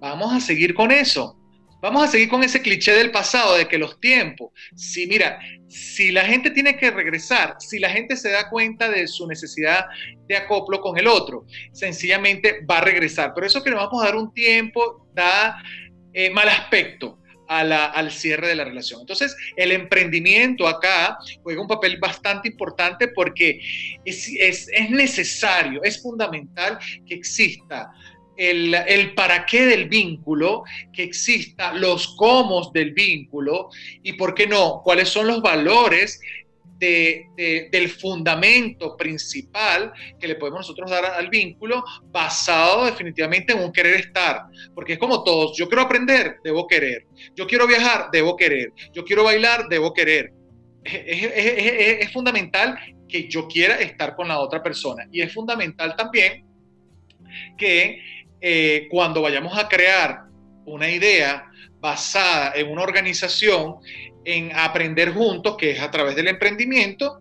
Vamos 0.01 0.35
a 0.35 0.41
seguir 0.41 0.75
con 0.75 0.91
eso 0.91 1.42
Vamos 1.83 2.05
a 2.05 2.07
seguir 2.07 2.29
con 2.29 2.45
ese 2.45 2.63
cliché 2.63 2.93
del 2.93 3.11
pasado, 3.11 3.57
de 3.57 3.67
que 3.67 3.77
los 3.77 3.99
tiempos, 3.99 4.53
si 4.77 5.09
mira, 5.09 5.41
si 5.67 6.13
la 6.13 6.25
gente 6.25 6.53
tiene 6.53 6.77
que 6.77 6.93
regresar, 6.93 7.57
si 7.59 7.81
la 7.81 7.91
gente 7.91 8.15
se 8.15 8.31
da 8.31 8.49
cuenta 8.49 8.89
de 8.89 9.09
su 9.09 9.27
necesidad 9.27 9.87
de 10.29 10.37
acoplo 10.37 10.81
con 10.81 10.97
el 10.97 11.09
otro, 11.09 11.45
sencillamente 11.73 12.65
va 12.71 12.79
a 12.79 12.83
regresar. 12.83 13.33
Pero 13.35 13.49
eso 13.49 13.65
que 13.65 13.71
le 13.71 13.77
vamos 13.77 14.01
a 14.01 14.07
dar 14.07 14.15
un 14.15 14.33
tiempo 14.33 15.09
da 15.13 15.61
eh, 16.15 16.31
mal 16.31 16.49
aspecto. 16.49 17.19
al 17.49 18.11
cierre 18.11 18.49
de 18.49 18.55
la 18.55 18.65
relación. 18.65 19.01
Entonces, 19.01 19.37
el 19.57 19.73
emprendimiento 19.73 20.67
acá 20.67 21.19
juega 21.43 21.61
un 21.61 21.69
papel 21.69 21.99
bastante 21.99 22.49
importante 22.49 23.09
porque 23.09 23.61
es, 24.07 24.29
es, 24.39 24.69
es 24.73 24.89
necesario, 24.89 25.83
es 25.83 26.01
fundamental 26.01 26.79
que 27.07 27.15
exista 27.15 27.91
el, 28.37 29.15
para 29.15 29.47
qué 29.47 29.67
del 29.67 29.89
vínculo, 29.89 30.65
que 30.93 31.03
exista 31.03 31.73
los 31.73 32.15
cómo 32.17 32.71
del 32.73 32.93
vínculo 32.93 33.69
y, 34.03 34.15
¿por 34.15 34.35
qué 34.35 34.47
no?, 34.47 34.81
cuáles 34.83 35.09
son 35.09 35.27
los 35.27 35.43
valores 35.43 36.21
del 36.79 37.89
fundamento 37.91 38.97
principal 38.97 39.93
que 40.19 40.27
le 40.27 40.35
podemos 40.35 40.63
nosotros 40.63 40.91
dar 40.91 41.05
al 41.05 41.29
vínculo, 41.29 41.85
basado 42.07 42.87
definitivamente 42.87 43.53
en 43.53 43.61
un 43.61 43.73
querer 43.73 44.01
estar. 44.01 44.47
Porque 44.75 44.95
es 44.95 44.99
como 44.99 45.23
todos, 45.23 45.57
yo 45.57 45.69
quiero 45.69 45.83
aprender, 45.83 46.39
debo 46.43 46.67
querer. 46.67 47.07
Yo 47.37 47.47
quiero 47.47 47.69
viajar, 47.69 48.09
debo 48.11 48.37
querer. 48.37 48.73
Yo 48.93 49.05
quiero 49.05 49.23
bailar, 49.23 49.69
debo 49.69 49.95
querer. 49.95 50.33
es 50.83 52.13
fundamental 52.13 52.77
que 53.09 53.29
yo 53.29 53.47
quiera 53.47 53.77
estar 53.77 54.17
con 54.17 54.27
la 54.27 54.41
otra 54.41 54.61
persona. 54.61 55.07
Y 55.13 55.21
es 55.21 55.33
fundamental 55.33 55.95
también 55.95 56.45
que 57.57 58.03
eh, 58.43 58.89
cuando 58.91 59.23
vayamos 59.23 59.57
a 59.57 59.69
crear 59.69 60.25
una 60.67 60.91
idea 60.91 61.47
basada 61.81 62.53
en 62.55 62.71
una 62.71 62.83
organización, 62.83 63.77
en 64.25 64.51
aprender 64.55 65.13
juntos, 65.15 65.57
que 65.57 65.71
es 65.71 65.81
a 65.81 65.91
través 65.91 66.17
del 66.17 66.29
emprendimiento, 66.29 67.21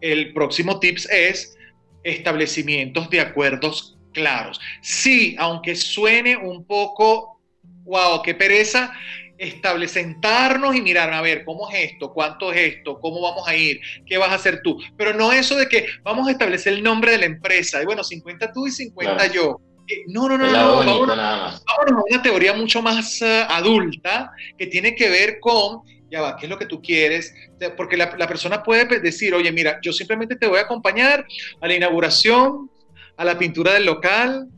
el 0.00 0.32
próximo 0.32 0.78
tips 0.80 1.08
es 1.10 1.56
establecimientos 2.02 3.08
de 3.08 3.20
acuerdos 3.20 3.96
claros. 4.12 4.60
Sí, 4.82 5.36
aunque 5.38 5.74
suene 5.74 6.36
un 6.36 6.64
poco, 6.66 7.40
wow, 7.84 8.20
qué 8.22 8.34
pereza, 8.34 8.92
establecer, 9.38 10.04
sentarnos 10.04 10.76
y 10.76 10.80
mirar, 10.80 11.12
a 11.12 11.20
ver, 11.20 11.44
¿cómo 11.44 11.70
es 11.70 11.92
esto? 11.92 12.12
¿Cuánto 12.12 12.52
es 12.52 12.74
esto? 12.74 13.00
¿Cómo 13.00 13.20
vamos 13.20 13.46
a 13.48 13.56
ir? 13.56 13.80
¿Qué 14.06 14.18
vas 14.18 14.30
a 14.30 14.34
hacer 14.34 14.60
tú? 14.62 14.78
Pero 14.96 15.12
no 15.12 15.32
eso 15.32 15.56
de 15.56 15.68
que 15.68 15.86
vamos 16.02 16.28
a 16.28 16.32
establecer 16.32 16.72
el 16.72 16.82
nombre 16.82 17.12
de 17.12 17.18
la 17.18 17.26
empresa 17.26 17.82
y 17.82 17.84
bueno, 17.84 18.04
50 18.04 18.52
tú 18.52 18.66
y 18.66 18.70
50 18.70 19.32
yo. 19.32 19.60
Eh, 19.86 20.04
no, 20.08 20.28
no, 20.28 20.38
no, 20.38 20.50
no, 20.50 20.76
vámonos, 20.84 21.64
a 21.66 21.84
una 22.10 22.22
teoría 22.22 22.54
mucho 22.54 22.80
más 22.80 23.20
eh, 23.20 23.44
adulta 23.48 24.32
que 24.56 24.66
tiene 24.66 24.94
que 24.94 25.10
ver 25.10 25.38
con, 25.40 25.82
ya 26.10 26.22
va, 26.22 26.36
¿qué 26.36 26.46
es 26.46 26.50
lo 26.50 26.58
que 26.58 26.66
tú 26.66 26.80
quieres? 26.80 27.34
Porque 27.76 27.96
la, 27.96 28.10
persona 28.26 28.62
puede 28.62 29.00
decir, 29.00 29.34
oye, 29.34 29.52
mira, 29.52 29.78
yo 29.82 29.92
simplemente 29.92 30.36
te 30.36 30.46
voy 30.46 30.58
a 30.58 30.62
acompañar 30.62 31.26
a 31.60 31.66
la 31.66 31.74
inauguración, 31.74 32.70
a 33.16 33.24
la 33.24 33.38
pintura 33.38 33.74
del 33.74 33.84
local, 33.84 34.48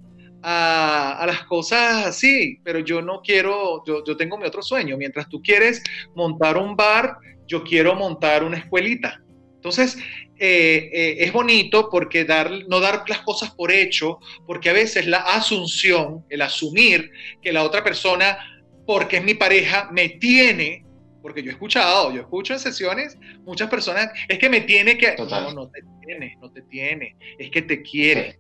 a, 0.43 1.25
las 1.27 1.43
cosas 1.45 2.07
así, 2.07 2.61
pero 2.63 2.79
yo 2.79 3.03
no 3.03 3.21
quiero, 3.21 3.83
yo, 3.85 4.05
yo 4.05 4.17
tengo 4.17 4.39
mi 4.39 4.45
otro 4.45 4.63
sueño. 4.63 4.97
Mientras 4.97 5.29
tú 5.29 5.43
quieres 5.43 5.83
montar 6.15 6.57
un 6.57 6.77
bar, 6.77 7.17
yo 7.49 7.65
quiero 7.65 7.97
montar 7.97 8.45
una 8.45 8.59
escuelita. 8.59 9.21
Entonces, 9.67 9.99
eh, 10.39 10.91
eh, 10.93 11.17
es 11.19 11.33
bonito 11.33 11.89
porque 11.91 12.25
dar, 12.25 12.53
no 12.69 12.79
dar 12.79 13.03
las 13.09 13.23
cosas 13.23 13.51
por 13.51 13.73
hecho, 13.73 14.21
porque 14.47 14.71
a 14.71 14.73
veces 14.73 15.09
la 15.09 15.19
asunción, 15.19 16.25
el 16.29 16.43
asumir 16.43 17.11
que 17.43 17.53
la 17.53 17.65
otra 17.65 17.83
persona, 17.83 18.39
porque 18.87 19.17
es 19.17 19.25
mi 19.25 19.35
pareja, 19.35 19.89
me 19.91 20.09
tiene, 20.09 20.85
porque 21.21 21.43
yo 21.43 21.51
he 21.51 21.55
escuchado, 21.55 22.13
yo 22.13 22.21
escucho 22.21 22.53
en 22.53 22.61
sesiones 22.61 23.19
muchas 23.45 23.69
personas, 23.69 24.11
es 24.29 24.39
que 24.39 24.49
me 24.49 24.61
tiene 24.61 24.97
que... 24.97 25.17
No, 25.19 25.53
no 25.53 25.69
te 25.69 25.81
tiene, 26.05 26.39
no 26.41 26.53
te 26.53 26.63
tiene, 26.63 27.17
es 27.37 27.51
que 27.51 27.63
te 27.63 27.83
quiere. 27.83 28.39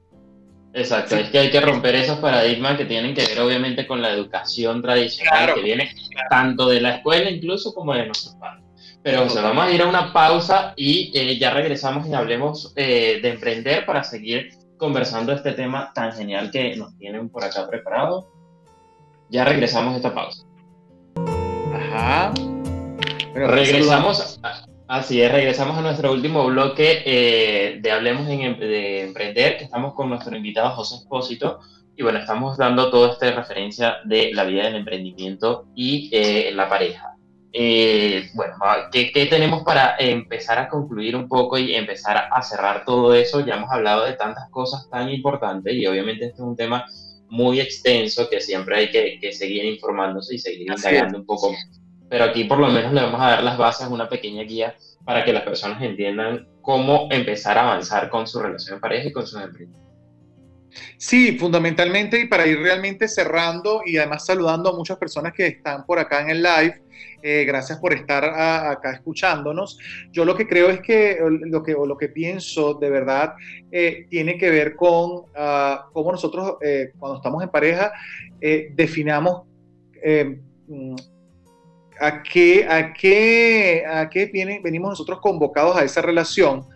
Exacto, 0.74 1.16
es 1.16 1.30
que 1.30 1.38
hay 1.40 1.50
que 1.50 1.60
romper 1.60 1.96
esos 1.96 2.20
paradigmas 2.20 2.76
que 2.76 2.84
tienen 2.84 3.14
que 3.14 3.26
ver 3.26 3.40
obviamente 3.40 3.84
con 3.84 4.00
la 4.00 4.12
educación 4.12 4.80
tradicional 4.80 5.54
que 5.54 5.62
viene 5.62 5.92
tanto 6.30 6.68
de 6.68 6.80
la 6.80 6.96
escuela 6.96 7.28
incluso 7.30 7.74
como 7.74 7.94
de 7.94 8.06
nuestros 8.06 8.36
padres. 8.36 8.65
Pero 9.06 9.24
vamos 9.36 9.66
a 9.66 9.70
ir 9.70 9.80
a 9.82 9.86
una 9.86 10.12
pausa 10.12 10.74
y 10.74 11.12
eh, 11.14 11.38
ya 11.38 11.50
regresamos 11.54 12.08
y 12.08 12.12
hablemos 12.12 12.72
eh, 12.74 13.20
de 13.22 13.28
emprender 13.28 13.86
para 13.86 14.02
seguir 14.02 14.48
conversando 14.76 15.32
este 15.32 15.52
tema 15.52 15.92
tan 15.94 16.10
genial 16.12 16.50
que 16.50 16.74
nos 16.74 16.98
tienen 16.98 17.28
por 17.28 17.44
acá 17.44 17.68
preparado. 17.68 18.28
Ya 19.28 19.44
regresamos 19.44 19.94
a 19.94 19.96
esta 19.98 20.12
pausa. 20.12 20.44
Ajá. 21.72 22.34
regresamos, 23.32 24.40
así 24.88 25.22
es, 25.22 25.30
regresamos 25.30 25.78
a 25.78 25.82
nuestro 25.82 26.10
último 26.10 26.44
bloque 26.46 27.04
eh, 27.06 27.78
de 27.80 27.92
Hablemos 27.92 28.28
em, 28.28 28.58
de 28.58 29.04
Emprender, 29.04 29.56
que 29.56 29.64
estamos 29.66 29.94
con 29.94 30.08
nuestro 30.08 30.36
invitado 30.36 30.70
José 30.70 30.96
Espósito. 30.96 31.60
Y 31.96 32.02
bueno, 32.02 32.18
estamos 32.18 32.58
dando 32.58 32.90
toda 32.90 33.12
esta 33.12 33.30
referencia 33.30 33.98
de 34.04 34.32
la 34.34 34.42
vida 34.42 34.64
del 34.64 34.74
emprendimiento 34.74 35.68
y 35.76 36.10
la 36.52 36.68
pareja. 36.68 37.15
Eh, 37.58 38.28
bueno, 38.34 38.54
¿qué, 38.92 39.26
tenemos 39.30 39.62
para 39.62 39.96
empezar 39.98 40.58
a 40.58 40.68
concluir 40.68 41.16
un 41.16 41.26
poco 41.26 41.56
y 41.56 41.74
empezar 41.74 42.28
a 42.30 42.42
cerrar 42.42 42.84
todo 42.84 43.14
eso? 43.14 43.40
Ya 43.46 43.54
hemos 43.54 43.70
hablado 43.70 44.04
de 44.04 44.12
tantas 44.12 44.50
cosas 44.50 44.90
tan 44.90 45.08
importantes 45.08 45.72
y 45.74 45.86
obviamente 45.86 46.26
este 46.26 46.36
es 46.36 46.46
un 46.46 46.54
tema 46.54 46.84
muy 47.28 47.60
extenso 47.60 48.28
que 48.28 48.42
siempre 48.42 48.76
hay 48.76 48.90
que, 48.90 49.32
seguir 49.32 49.64
informándose 49.64 50.34
y 50.34 50.38
seguir 50.38 50.68
indagando 50.70 51.18
un 51.18 51.24
poco 51.26 51.54
pero 52.08 52.24
aquí 52.24 52.44
por 52.44 52.58
lo 52.58 52.68
menos 52.68 52.92
le 52.92 53.02
vamos 53.02 53.20
a 53.20 53.30
dar 53.30 53.42
las 53.42 53.58
bases, 53.58 53.88
una 53.88 54.08
pequeña 54.08 54.42
guía 54.42 54.74
para 55.04 55.24
que 55.24 55.32
las 55.32 55.42
personas 55.42 55.82
entiendan 55.82 56.46
cómo 56.62 57.08
empezar 57.10 57.58
a 57.58 57.62
avanzar 57.62 58.10
con 58.10 58.26
su 58.26 58.40
relación 58.40 58.76
de 58.76 58.80
pareja 58.80 59.08
y 59.08 59.12
con 59.12 59.26
sus 59.26 59.40
emprendimientos. 59.40 59.86
Sí, 60.98 61.38
fundamentalmente 61.38 62.20
y 62.20 62.26
para 62.26 62.46
ir 62.46 62.58
realmente 62.58 63.08
cerrando 63.08 63.80
y 63.84 63.96
además 63.96 64.26
saludando 64.26 64.70
a 64.70 64.76
muchas 64.76 64.98
personas 64.98 65.32
que 65.32 65.46
están 65.46 65.86
por 65.86 65.98
acá 65.98 66.20
en 66.20 66.30
el 66.30 66.42
live, 66.42 66.82
eh, 67.22 67.44
gracias 67.44 67.78
por 67.78 67.92
estar 67.92 68.24
acá 68.24 68.92
escuchándonos. 68.92 69.78
Yo 70.12 70.24
lo 70.24 70.36
que 70.36 70.46
creo 70.46 70.70
es 70.70 70.80
que 70.80 71.18
lo 71.20 71.62
que, 71.62 71.72
lo 71.72 71.96
que 71.96 72.08
pienso 72.08 72.74
de 72.74 72.90
verdad 72.90 73.34
eh, 73.70 74.06
tiene 74.08 74.38
que 74.38 74.50
ver 74.50 74.76
con 74.76 75.10
uh, 75.10 75.92
cómo 75.92 76.12
nosotros 76.12 76.56
eh, 76.60 76.92
cuando 76.98 77.16
estamos 77.16 77.42
en 77.42 77.48
pareja 77.50 77.92
definamos 78.74 79.42
mm, 80.68 80.94
a 82.00 82.22
qué, 82.22 82.66
a 82.68 82.92
qué, 82.92 83.84
a 83.88 84.08
qué 84.08 84.26
viene, 84.26 84.60
venimos 84.62 84.90
nosotros 84.90 85.20
convocados 85.20 85.76
a 85.76 85.84
esa 85.84 86.02
relación 86.02 86.66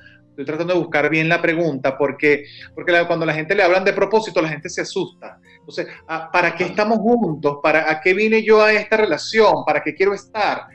Estoy 0.40 0.44
tratando 0.44 0.72
de 0.72 0.80
buscar 0.80 1.10
bien 1.10 1.28
la 1.28 1.42
pregunta 1.42 1.98
porque, 1.98 2.44
porque 2.74 3.04
cuando 3.06 3.26
la 3.26 3.34
gente 3.34 3.54
le 3.54 3.62
hablan 3.62 3.84
de 3.84 3.92
propósito, 3.92 4.40
la 4.40 4.48
gente 4.48 4.70
se 4.70 4.80
asusta. 4.80 5.38
Entonces, 5.70 5.94
ah, 6.08 6.30
¿para 6.32 6.54
qué 6.54 6.64
estamos 6.64 6.98
juntos? 6.98 7.58
¿Para 7.62 7.90
a 7.90 8.00
qué 8.00 8.14
vine 8.14 8.42
yo 8.42 8.62
a 8.62 8.72
esta 8.72 8.96
relación? 8.96 9.64
¿Para 9.64 9.82
qué 9.82 9.94
quiero 9.94 10.14
estar? 10.14 10.66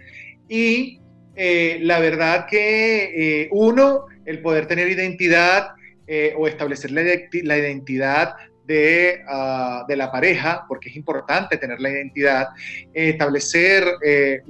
Y 0.47 0.99
eh, 1.35 1.79
la 1.81 1.99
verdad 1.99 2.45
que 2.49 3.43
eh, 3.43 3.49
uno, 3.51 4.05
el 4.25 4.41
poder 4.41 4.67
tener 4.67 4.89
identidad 4.89 5.69
eh, 6.07 6.33
o 6.37 6.47
establecer 6.47 6.91
la, 6.91 7.01
la 7.03 7.57
identidad 7.57 8.35
Ah, 8.67 9.85
de, 9.87 9.95
la 9.95 10.11
pareja, 10.11 10.65
porque 10.67 10.89
es 10.89 10.95
importante 10.95 11.57
tener 11.57 11.79
la 11.79 11.91
identidad, 11.91 12.47
establecer 12.93 13.83
eh, 14.03 14.41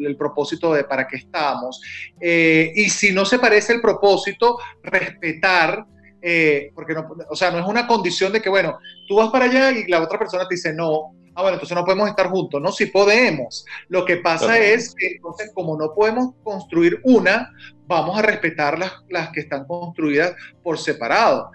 el 0.00 0.16
propósito 0.16 0.74
de 0.74 0.84
para 0.84 1.06
qué 1.06 1.16
estamos. 1.16 1.80
Eh, 2.20 2.72
y 2.74 2.88
si 2.90 3.12
no 3.12 3.24
se 3.24 3.38
parece 3.38 3.74
el 3.74 3.80
propósito, 3.80 4.58
respetar. 4.82 5.84
Eh, 6.22 6.70
porque 6.74 6.94
no, 6.94 7.08
o 7.28 7.36
sea, 7.36 7.50
no 7.50 7.58
es 7.58 7.66
una 7.66 7.86
condición 7.86 8.32
de 8.32 8.42
que, 8.42 8.50
bueno, 8.50 8.78
tú 9.08 9.16
vas 9.16 9.30
para 9.30 9.46
allá 9.46 9.72
y 9.72 9.86
la 9.86 10.02
otra 10.02 10.18
persona 10.18 10.46
te 10.46 10.54
dice 10.54 10.72
no, 10.72 11.14
ah, 11.34 11.42
bueno, 11.42 11.54
entonces 11.54 11.74
no 11.74 11.84
podemos 11.84 12.08
estar 12.08 12.28
juntos. 12.28 12.60
No, 12.60 12.72
sí 12.72 12.86
podemos. 12.86 13.64
Lo 13.88 14.04
que 14.04 14.18
pasa 14.18 14.58
es 14.58 14.94
que 14.94 15.12
entonces, 15.16 15.50
como 15.54 15.76
no 15.76 15.94
podemos 15.94 16.34
construir 16.42 17.00
una, 17.04 17.52
vamos 17.86 18.18
a 18.18 18.22
respetar 18.22 18.78
las, 18.78 18.92
las 19.08 19.30
que 19.30 19.40
están 19.40 19.64
construidas 19.66 20.34
por 20.62 20.78
separado. 20.78 21.50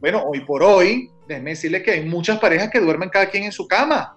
bueno, 0.00 0.22
hoy 0.24 0.40
por 0.40 0.62
hoy, 0.62 1.10
déjeme 1.28 1.50
decirle 1.50 1.82
que 1.82 1.92
hay 1.92 2.04
muchas 2.04 2.38
parejas 2.38 2.70
que 2.70 2.80
duermen 2.80 3.08
cada 3.08 3.26
quien 3.26 3.44
en 3.44 3.52
su 3.52 3.66
cama. 3.66 4.16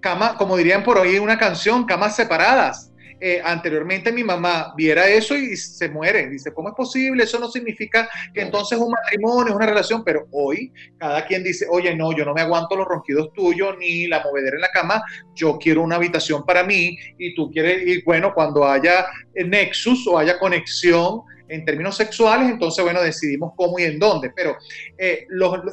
Cama, 0.00 0.36
como 0.36 0.56
dirían 0.56 0.84
por 0.84 0.98
hoy 0.98 1.18
una 1.18 1.38
canción, 1.38 1.84
camas 1.84 2.14
separadas. 2.14 2.92
Eh, 3.18 3.40
anteriormente 3.42 4.12
mi 4.12 4.22
mamá 4.22 4.74
viera 4.76 5.08
eso 5.08 5.34
y 5.36 5.56
se 5.56 5.88
muere. 5.88 6.28
Dice, 6.28 6.52
¿cómo 6.52 6.68
es 6.68 6.74
posible? 6.74 7.24
Eso 7.24 7.38
no 7.38 7.50
significa 7.50 8.08
que 8.34 8.42
entonces 8.42 8.78
un 8.78 8.90
matrimonio 8.90 9.50
es 9.50 9.56
una 9.56 9.66
relación, 9.66 10.04
pero 10.04 10.26
hoy 10.32 10.72
cada 10.98 11.26
quien 11.26 11.42
dice, 11.42 11.66
oye, 11.70 11.94
no, 11.94 12.16
yo 12.16 12.24
no 12.24 12.34
me 12.34 12.42
aguanto 12.42 12.76
los 12.76 12.86
ronquidos 12.86 13.32
tuyos 13.32 13.76
ni 13.78 14.06
la 14.06 14.22
movedera 14.22 14.56
en 14.56 14.62
la 14.62 14.70
cama, 14.70 15.02
yo 15.34 15.58
quiero 15.58 15.82
una 15.82 15.96
habitación 15.96 16.44
para 16.44 16.62
mí 16.62 16.96
y 17.18 17.34
tú 17.34 17.50
quieres, 17.50 17.86
y 17.86 18.02
bueno, 18.02 18.34
cuando 18.34 18.66
haya 18.66 19.06
nexus 19.34 20.06
o 20.06 20.18
haya 20.18 20.38
conexión, 20.38 21.22
en 21.48 21.64
términos 21.64 21.96
sexuales, 21.96 22.50
entonces, 22.50 22.82
bueno, 22.84 23.00
decidimos 23.02 23.52
cómo 23.56 23.78
y 23.78 23.84
en 23.84 23.98
dónde. 23.98 24.30
Pero 24.34 24.56
eh, 24.98 25.26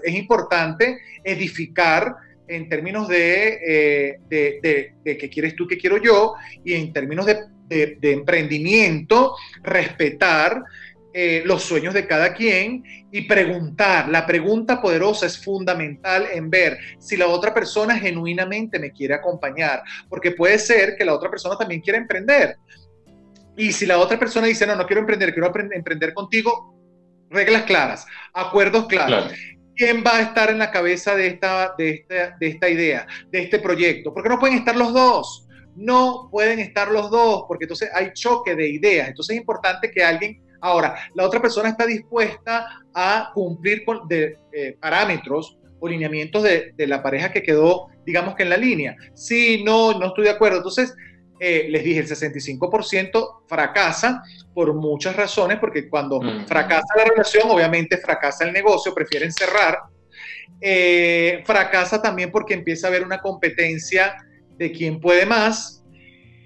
es 0.04 0.14
importante 0.14 1.00
edificar 1.24 2.16
en 2.56 2.70
términos 2.70 3.08
de, 3.08 3.60
eh, 3.66 4.20
de, 4.30 4.94
de, 5.04 5.18
qué 5.18 5.30
quieres 5.30 5.56
tú, 5.56 5.68
qué 5.68 5.78
quiero 5.78 5.98
yo, 5.98 6.34
y 6.64 6.74
en 6.74 6.94
términos 6.94 7.26
de, 7.26 7.38
emprendimiento, 8.02 9.36
respetar 9.64 10.64
eh, 11.12 11.42
los 11.46 11.64
sueños 11.64 11.94
de 11.94 12.06
cada 12.06 12.34
quien 12.34 12.84
y 13.12 13.22
preguntar. 13.22 14.10
La 14.10 14.28
pregunta 14.28 14.80
poderosa 14.80 15.26
es 15.26 15.44
fundamental 15.44 16.28
en 16.32 16.52
ver 16.52 16.78
si 17.00 17.18
la 17.18 17.28
otra 17.28 17.54
persona 17.54 17.98
genuinamente 17.98 18.78
me 18.78 18.92
quiere 18.92 19.16
acompañar, 19.16 19.82
porque 20.08 20.32
puede 20.32 20.60
ser 20.60 20.96
que 20.96 21.06
la 21.06 21.16
otra 21.16 21.32
persona 21.32 21.58
también 21.58 21.82
quiera 21.82 21.98
emprender. 21.98 22.58
Y 23.58 23.72
si 23.72 23.86
la 23.86 23.98
otra 23.98 24.20
persona 24.20 24.48
dice, 24.48 24.68
no, 24.68 24.76
no 24.76 24.86
quiero 24.86 25.02
emprender, 25.02 25.34
quiero 25.34 25.52
emprender 25.72 26.14
contigo, 26.14 26.76
reglas 27.30 27.64
claras, 27.64 28.06
acuerdos 28.34 28.86
claros. 28.88 29.34
¿Quién 29.76 30.04
va 30.06 30.18
a 30.18 30.22
estar 30.22 30.50
en 30.50 30.60
la 30.60 30.72
cabeza 30.72 31.16
de 31.16 31.28
esta, 31.28 31.74
de, 31.78 31.90
esta, 31.90 32.38
de 32.40 32.48
esta 32.48 32.70
idea, 32.70 33.08
de 33.32 33.40
este 33.40 33.60
proyecto? 33.60 34.14
Porque 34.14 34.30
no 34.30 34.40
pueden 34.40 34.58
estar 34.58 34.76
los 34.76 34.94
dos. 34.94 35.48
No 35.76 36.30
pueden 36.32 36.60
estar 36.60 36.92
los 36.92 37.10
dos, 37.10 37.46
porque 37.48 37.66
entonces 37.66 37.90
hay 37.94 38.14
choque 38.14 38.56
de 38.56 38.70
ideas. 38.70 39.08
Entonces 39.08 39.36
es 39.36 39.40
importante 39.40 39.90
que 39.90 40.04
alguien 40.04 40.40
Ahora, 40.64 40.96
la 41.14 41.26
otra 41.26 41.42
persona 41.42 41.68
está 41.68 41.86
dispuesta 41.86 42.82
a 42.94 43.32
cumplir 43.34 43.84
con 43.84 44.08
de, 44.08 44.40
eh, 44.54 44.78
parámetros 44.80 45.58
o 45.78 45.90
lineamientos 45.90 46.42
de, 46.42 46.72
de, 46.78 46.88
la 46.88 47.04
pareja 47.04 47.34
que 47.34 47.44
quedó, 47.44 47.90
digamos 48.06 48.34
que 48.36 48.44
en 48.44 48.50
la 48.50 48.56
línea. 48.56 48.96
Sí, 49.14 49.62
no, 49.66 50.00
no 50.00 50.08
estoy 50.08 50.24
de 50.24 50.30
acuerdo. 50.30 50.60
Entonces, 50.60 50.96
eh, 51.40 51.68
les 51.70 51.84
dije, 51.84 52.00
el 52.00 52.08
65% 52.08 53.44
fracasa 53.48 54.24
por 54.54 54.74
muchas 54.74 55.16
razones, 55.16 55.58
porque 55.60 55.90
cuando 55.90 56.22
fracasa 56.48 56.96
la 56.96 57.06
relación, 57.06 57.50
obviamente 57.50 57.98
fracasa 57.98 58.46
el 58.46 58.54
negocio, 58.54 58.94
prefieren 58.94 59.32
cerrar. 59.32 59.80
Eh, 60.62 61.44
fracasa 61.46 62.02
también 62.02 62.32
porque 62.32 62.54
empieza 62.54 62.88
a 62.88 62.90
haber 62.90 63.04
una 63.04 63.20
competencia 63.20 64.16
de 64.58 64.72
quién 64.72 65.00
puede 65.00 65.26
más. 65.26 65.84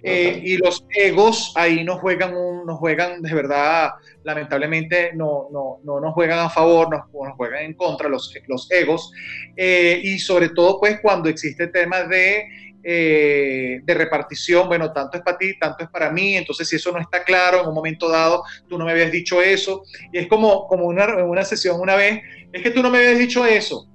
Eh, 0.04 0.40
y 0.42 0.58
los 0.58 0.86
egos 0.90 1.52
ahí 1.56 1.84
nos 1.84 2.00
juegan, 2.00 2.32
nos 2.66 2.78
juegan 2.78 3.22
de 3.22 3.34
verdad, 3.34 3.90
lamentablemente 4.24 5.12
no, 5.14 5.50
no, 5.52 5.80
no 5.84 6.00
nos 6.00 6.14
juegan 6.14 6.40
a 6.40 6.50
favor, 6.50 6.90
nos, 6.90 7.02
nos 7.12 7.36
juegan 7.36 7.66
en 7.66 7.74
contra 7.74 8.08
los, 8.08 8.34
los 8.48 8.72
egos. 8.72 9.12
y 9.58 10.18
sobre 10.20 10.50
todo 10.50 10.80
pues 10.80 11.02
cuando 11.02 11.28
existe 11.28 11.68
temas 11.68 12.08
de 12.08 12.46
eh, 12.90 13.82
de 13.84 13.94
repartición, 13.94 14.70
bueno, 14.70 14.94
tanto 14.94 15.18
es 15.18 15.24
para 15.24 15.38
ti, 15.38 15.60
tanto 15.60 15.84
es 15.84 15.90
para 15.90 16.10
mí, 16.10 16.38
entonces 16.38 16.70
si 16.70 16.78
eso 16.78 16.90
no 16.94 17.00
está 17.00 17.26
claro, 17.26 17.60
en 17.62 17.68
un 17.68 17.74
momento 17.74 18.08
dado 18.08 18.44
tú 18.70 18.78
no 18.78 18.86
me 18.86 18.92
habías 18.92 19.12
dicho 19.12 19.42
eso, 19.42 19.84
y 20.14 20.20
es 20.20 20.28
como, 20.28 20.68
como 20.68 20.86
una, 20.86 21.26
una 21.26 21.44
sesión 21.44 21.82
una 21.82 21.98
vez, 21.98 22.22
es 22.54 22.64
que 22.64 22.72
tú 22.72 22.82
no 22.82 22.90
me 22.90 23.00
habías 23.00 23.20
dicho 23.20 23.46
eso, 23.46 23.90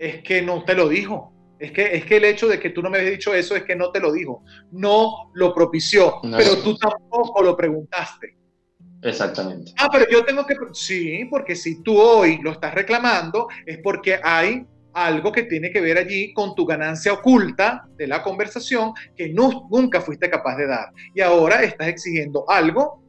es 0.00 0.20
que 0.24 0.42
no 0.42 0.64
te 0.64 0.74
lo 0.74 0.88
dijo, 0.88 1.32
es 1.60 1.70
que, 1.70 1.94
es 1.94 2.04
que 2.06 2.16
el 2.16 2.24
hecho 2.24 2.48
de 2.48 2.58
que 2.58 2.70
tú 2.70 2.82
no 2.82 2.90
me 2.90 2.98
habías 2.98 3.12
dicho 3.12 3.32
eso 3.32 3.54
es 3.54 3.62
que 3.62 3.76
no 3.76 3.92
te 3.92 4.00
lo 4.00 4.10
dijo, 4.10 4.42
no 4.72 5.30
lo 5.34 5.54
propició, 5.54 6.16
pero 6.36 6.56
tú 6.58 6.76
tampoco 6.76 7.40
lo 7.40 7.56
preguntaste. 7.56 8.36
Exactamente. 9.00 9.72
Ah, 9.78 9.88
pero 9.92 10.06
yo 10.10 10.24
tengo 10.24 10.44
que... 10.44 10.56
Sí, 10.72 11.24
porque 11.30 11.54
si 11.54 11.84
tú 11.84 11.96
hoy 11.96 12.40
lo 12.42 12.50
estás 12.50 12.74
reclamando 12.74 13.46
es 13.64 13.78
porque 13.78 14.18
hay 14.20 14.66
algo 15.06 15.32
que 15.32 15.44
tiene 15.44 15.70
que 15.70 15.80
ver 15.80 15.98
allí 15.98 16.32
con 16.32 16.54
tu 16.54 16.66
ganancia 16.66 17.12
oculta 17.12 17.86
de 17.96 18.06
la 18.06 18.22
conversación 18.22 18.92
que 19.16 19.28
nunca 19.28 20.00
fuiste 20.00 20.30
capaz 20.30 20.56
de 20.56 20.66
dar. 20.66 20.88
Y 21.14 21.20
ahora 21.20 21.62
estás 21.62 21.88
exigiendo 21.88 22.48
algo 22.48 23.02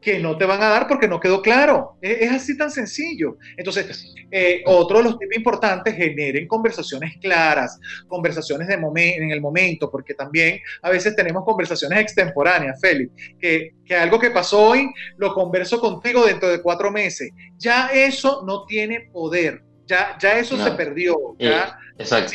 que 0.00 0.18
no 0.18 0.36
te 0.36 0.46
van 0.46 0.62
a 0.62 0.68
dar 0.68 0.88
porque 0.88 1.06
no 1.06 1.20
quedó 1.20 1.42
claro. 1.42 1.98
Es, 2.00 2.30
así 2.30 2.56
tan 2.56 2.70
sencillo. 2.70 3.36
Entonces, 3.56 4.14
eh, 4.30 4.62
otro 4.64 4.98
de 4.98 5.04
los 5.04 5.18
tips 5.18 5.36
importantes, 5.36 5.94
generen 5.94 6.48
conversaciones 6.48 7.16
claras, 7.20 7.78
conversaciones 8.08 8.68
de 8.68 8.74
en 8.74 9.30
el 9.30 9.40
momento, 9.40 9.90
porque 9.90 10.14
también 10.14 10.58
a 10.82 10.90
veces 10.90 11.14
tenemos 11.14 11.44
conversaciones 11.44 12.00
extemporáneas, 12.00 12.80
Félix, 12.80 13.12
que, 13.38 13.74
que 13.84 13.94
algo 13.94 14.18
que 14.18 14.30
pasó 14.30 14.68
hoy 14.68 14.90
lo 15.18 15.34
converso 15.34 15.78
contigo 15.80 16.24
dentro 16.24 16.48
de 16.48 16.62
cuatro 16.62 16.90
meses. 16.90 17.30
Ya 17.58 17.88
eso 17.88 18.42
no 18.46 18.64
tiene 18.64 19.10
poder 19.12 19.62
ya, 20.20 20.38
eso 20.38 20.56
se 20.56 20.70
perdió. 20.72 21.16
exacto. 21.98 22.32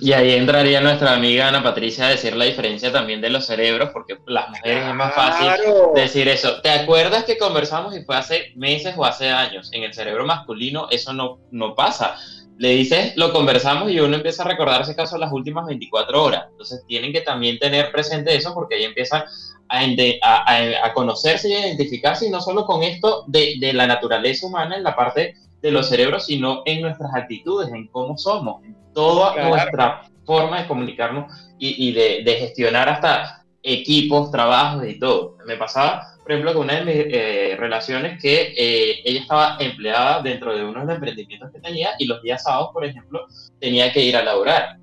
Y 0.00 0.12
ahí 0.12 0.32
entraría 0.32 0.80
nuestra 0.80 1.14
amiga 1.14 1.48
Ana 1.48 1.62
Patricia 1.62 2.06
a 2.06 2.10
decir 2.10 2.34
la 2.34 2.46
diferencia 2.46 2.90
también 2.90 3.20
de 3.20 3.30
los 3.30 3.46
cerebros, 3.46 3.90
porque 3.92 4.18
las 4.26 4.48
mujeres 4.48 4.86
es 4.88 4.94
más 4.94 5.14
fácil 5.14 5.48
decir 5.94 6.28
eso. 6.28 6.60
¿Te 6.62 6.70
acuerdas 6.70 7.24
que 7.24 7.38
conversamos 7.38 7.96
y 7.96 8.02
fue 8.04 8.16
hace 8.16 8.52
meses 8.56 8.94
o 8.96 9.04
hace 9.04 9.28
años? 9.28 9.70
En 9.72 9.82
el 9.82 9.92
cerebro 9.92 10.24
masculino 10.24 10.88
eso 10.90 11.12
no, 11.12 11.38
no 11.50 11.74
pasa. 11.74 12.16
Le 12.56 12.70
dices, 12.70 13.16
lo 13.16 13.32
conversamos 13.32 13.90
y 13.90 13.98
uno 13.98 14.16
empieza 14.16 14.44
a 14.44 14.48
recordar 14.48 14.82
ese 14.82 14.94
caso 14.94 15.18
las 15.18 15.32
últimas 15.32 15.66
24 15.66 16.22
horas. 16.22 16.44
Entonces 16.50 16.84
tienen 16.86 17.12
que 17.12 17.20
también 17.20 17.58
tener 17.58 17.90
presente 17.90 18.34
eso 18.34 18.54
porque 18.54 18.76
ahí 18.76 18.84
empieza 18.84 19.26
a, 19.74 20.44
a, 20.46 20.86
a, 20.86 20.94
conocerse 20.94 21.48
y 21.48 21.54
a 21.54 21.66
identificarse, 21.66 22.26
y 22.26 22.30
no 22.30 22.40
solo 22.40 22.64
con 22.64 22.82
esto 22.82 23.24
de, 23.26 23.54
de 23.58 23.72
la 23.72 23.86
naturaleza 23.86 24.46
humana 24.46 24.76
en 24.76 24.82
la 24.82 24.94
parte 24.94 25.34
de 25.64 25.70
los 25.70 25.88
cerebros, 25.88 26.26
sino 26.26 26.62
en 26.66 26.82
nuestras 26.82 27.14
actitudes, 27.14 27.72
en 27.72 27.88
cómo 27.88 28.18
somos, 28.18 28.62
en 28.64 28.76
toda 28.92 29.48
nuestra 29.48 30.02
forma 30.26 30.60
de 30.60 30.68
comunicarnos 30.68 31.32
y, 31.58 31.92
de, 31.92 32.36
gestionar 32.38 32.88
hasta 32.88 33.44
equipos, 33.62 34.30
trabajos 34.30 34.86
y 34.86 34.98
todo. 34.98 35.38
Me 35.46 35.56
pasaba, 35.56 36.02
por 36.22 36.32
ejemplo, 36.32 36.52
con 36.52 36.64
una 36.64 36.80
de 36.80 36.84
mis 36.84 36.94
eh, 36.96 37.56
relaciones 37.58 38.20
que 38.20 38.54
eh, 38.56 39.00
ella 39.04 39.20
estaba 39.20 39.56
empleada 39.58 40.20
dentro 40.20 40.54
de 40.54 40.64
uno 40.64 40.80
de 40.80 40.86
los 40.86 40.94
emprendimientos 40.96 41.50
que 41.50 41.60
tenía 41.60 41.90
y 41.98 42.06
los 42.06 42.20
días 42.22 42.42
sábados, 42.42 42.70
por 42.72 42.84
ejemplo, 42.84 43.26
tenía 43.58 43.90
que 43.92 44.02
ir 44.02 44.16
a 44.16 44.22
laborar. 44.22 44.76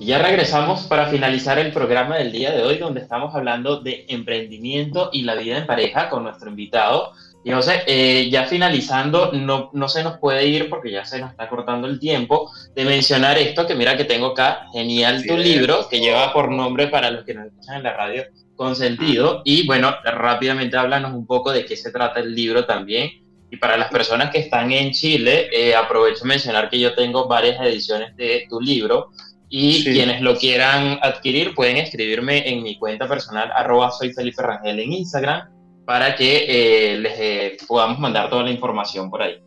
Y 0.00 0.06
ya 0.06 0.18
regresamos 0.18 0.84
para 0.84 1.08
finalizar 1.08 1.58
el 1.58 1.74
programa 1.74 2.16
del 2.16 2.32
día 2.32 2.52
de 2.52 2.62
hoy, 2.62 2.78
donde 2.78 3.02
estamos 3.02 3.34
hablando 3.34 3.80
de 3.80 4.06
emprendimiento 4.08 5.10
y 5.12 5.22
la 5.22 5.34
vida 5.34 5.58
en 5.58 5.66
pareja 5.66 6.08
con 6.08 6.22
nuestro 6.22 6.48
invitado. 6.48 7.12
Y 7.44 7.52
José, 7.52 7.82
eh, 7.86 8.30
ya 8.30 8.46
finalizando, 8.46 9.30
no, 9.32 9.68
no 9.74 9.88
se 9.90 10.02
nos 10.02 10.16
puede 10.16 10.46
ir 10.46 10.70
porque 10.70 10.90
ya 10.90 11.04
se 11.04 11.20
nos 11.20 11.32
está 11.32 11.50
cortando 11.50 11.86
el 11.86 12.00
tiempo 12.00 12.50
de 12.74 12.86
mencionar 12.86 13.36
esto, 13.36 13.66
que 13.66 13.74
mira 13.74 13.98
que 13.98 14.04
tengo 14.04 14.28
acá, 14.28 14.68
genial 14.72 15.22
tu 15.26 15.36
libro, 15.36 15.86
que 15.90 16.00
lleva 16.00 16.32
por 16.32 16.50
nombre 16.50 16.86
para 16.86 17.10
los 17.10 17.26
que 17.26 17.34
nos 17.34 17.48
escuchan 17.48 17.76
en 17.76 17.82
la 17.82 17.92
radio, 17.92 18.24
Consentido. 18.56 19.42
Y 19.44 19.66
bueno, 19.66 19.94
rápidamente 20.02 20.78
háblanos 20.78 21.12
un 21.12 21.26
poco 21.26 21.52
de 21.52 21.66
qué 21.66 21.76
se 21.76 21.90
trata 21.90 22.20
el 22.20 22.34
libro 22.34 22.64
también. 22.64 23.10
Y 23.50 23.58
para 23.58 23.76
las 23.76 23.90
personas 23.90 24.30
que 24.30 24.38
están 24.38 24.72
en 24.72 24.92
Chile, 24.92 25.48
eh, 25.52 25.74
aprovecho 25.74 26.24
mencionar 26.24 26.70
que 26.70 26.78
yo 26.78 26.94
tengo 26.94 27.28
varias 27.28 27.60
ediciones 27.60 28.16
de 28.16 28.46
tu 28.48 28.60
libro 28.60 29.10
y 29.52 29.82
quienes 29.82 30.20
lo 30.20 30.36
quieran 30.36 31.00
adquirir 31.02 31.54
pueden 31.56 31.76
escribirme 31.76 32.48
en 32.48 32.62
mi 32.62 32.78
cuenta 32.78 33.08
personal, 33.08 33.50
arroba 33.52 33.90
soy 33.90 34.12
Felipe 34.12 34.40
Rangel 34.40 34.78
en 34.78 34.92
Instagram, 34.92 35.50
para 35.84 36.14
que 36.14 36.46
eh, 36.48 36.96
les 36.98 37.12
eh, 37.18 37.56
podamos 37.66 37.98
mandar 37.98 38.30
toda 38.30 38.44
la 38.44 38.50
información 38.52 39.10
por 39.10 39.22
ahí. 39.22 39.42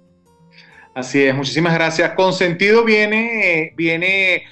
Así 0.93 1.24
es, 1.24 1.34
muchísimas 1.34 1.74
gracias. 1.74 2.12
Consentido 2.16 2.84
viene, 2.84 3.72
viene 3.78 4.43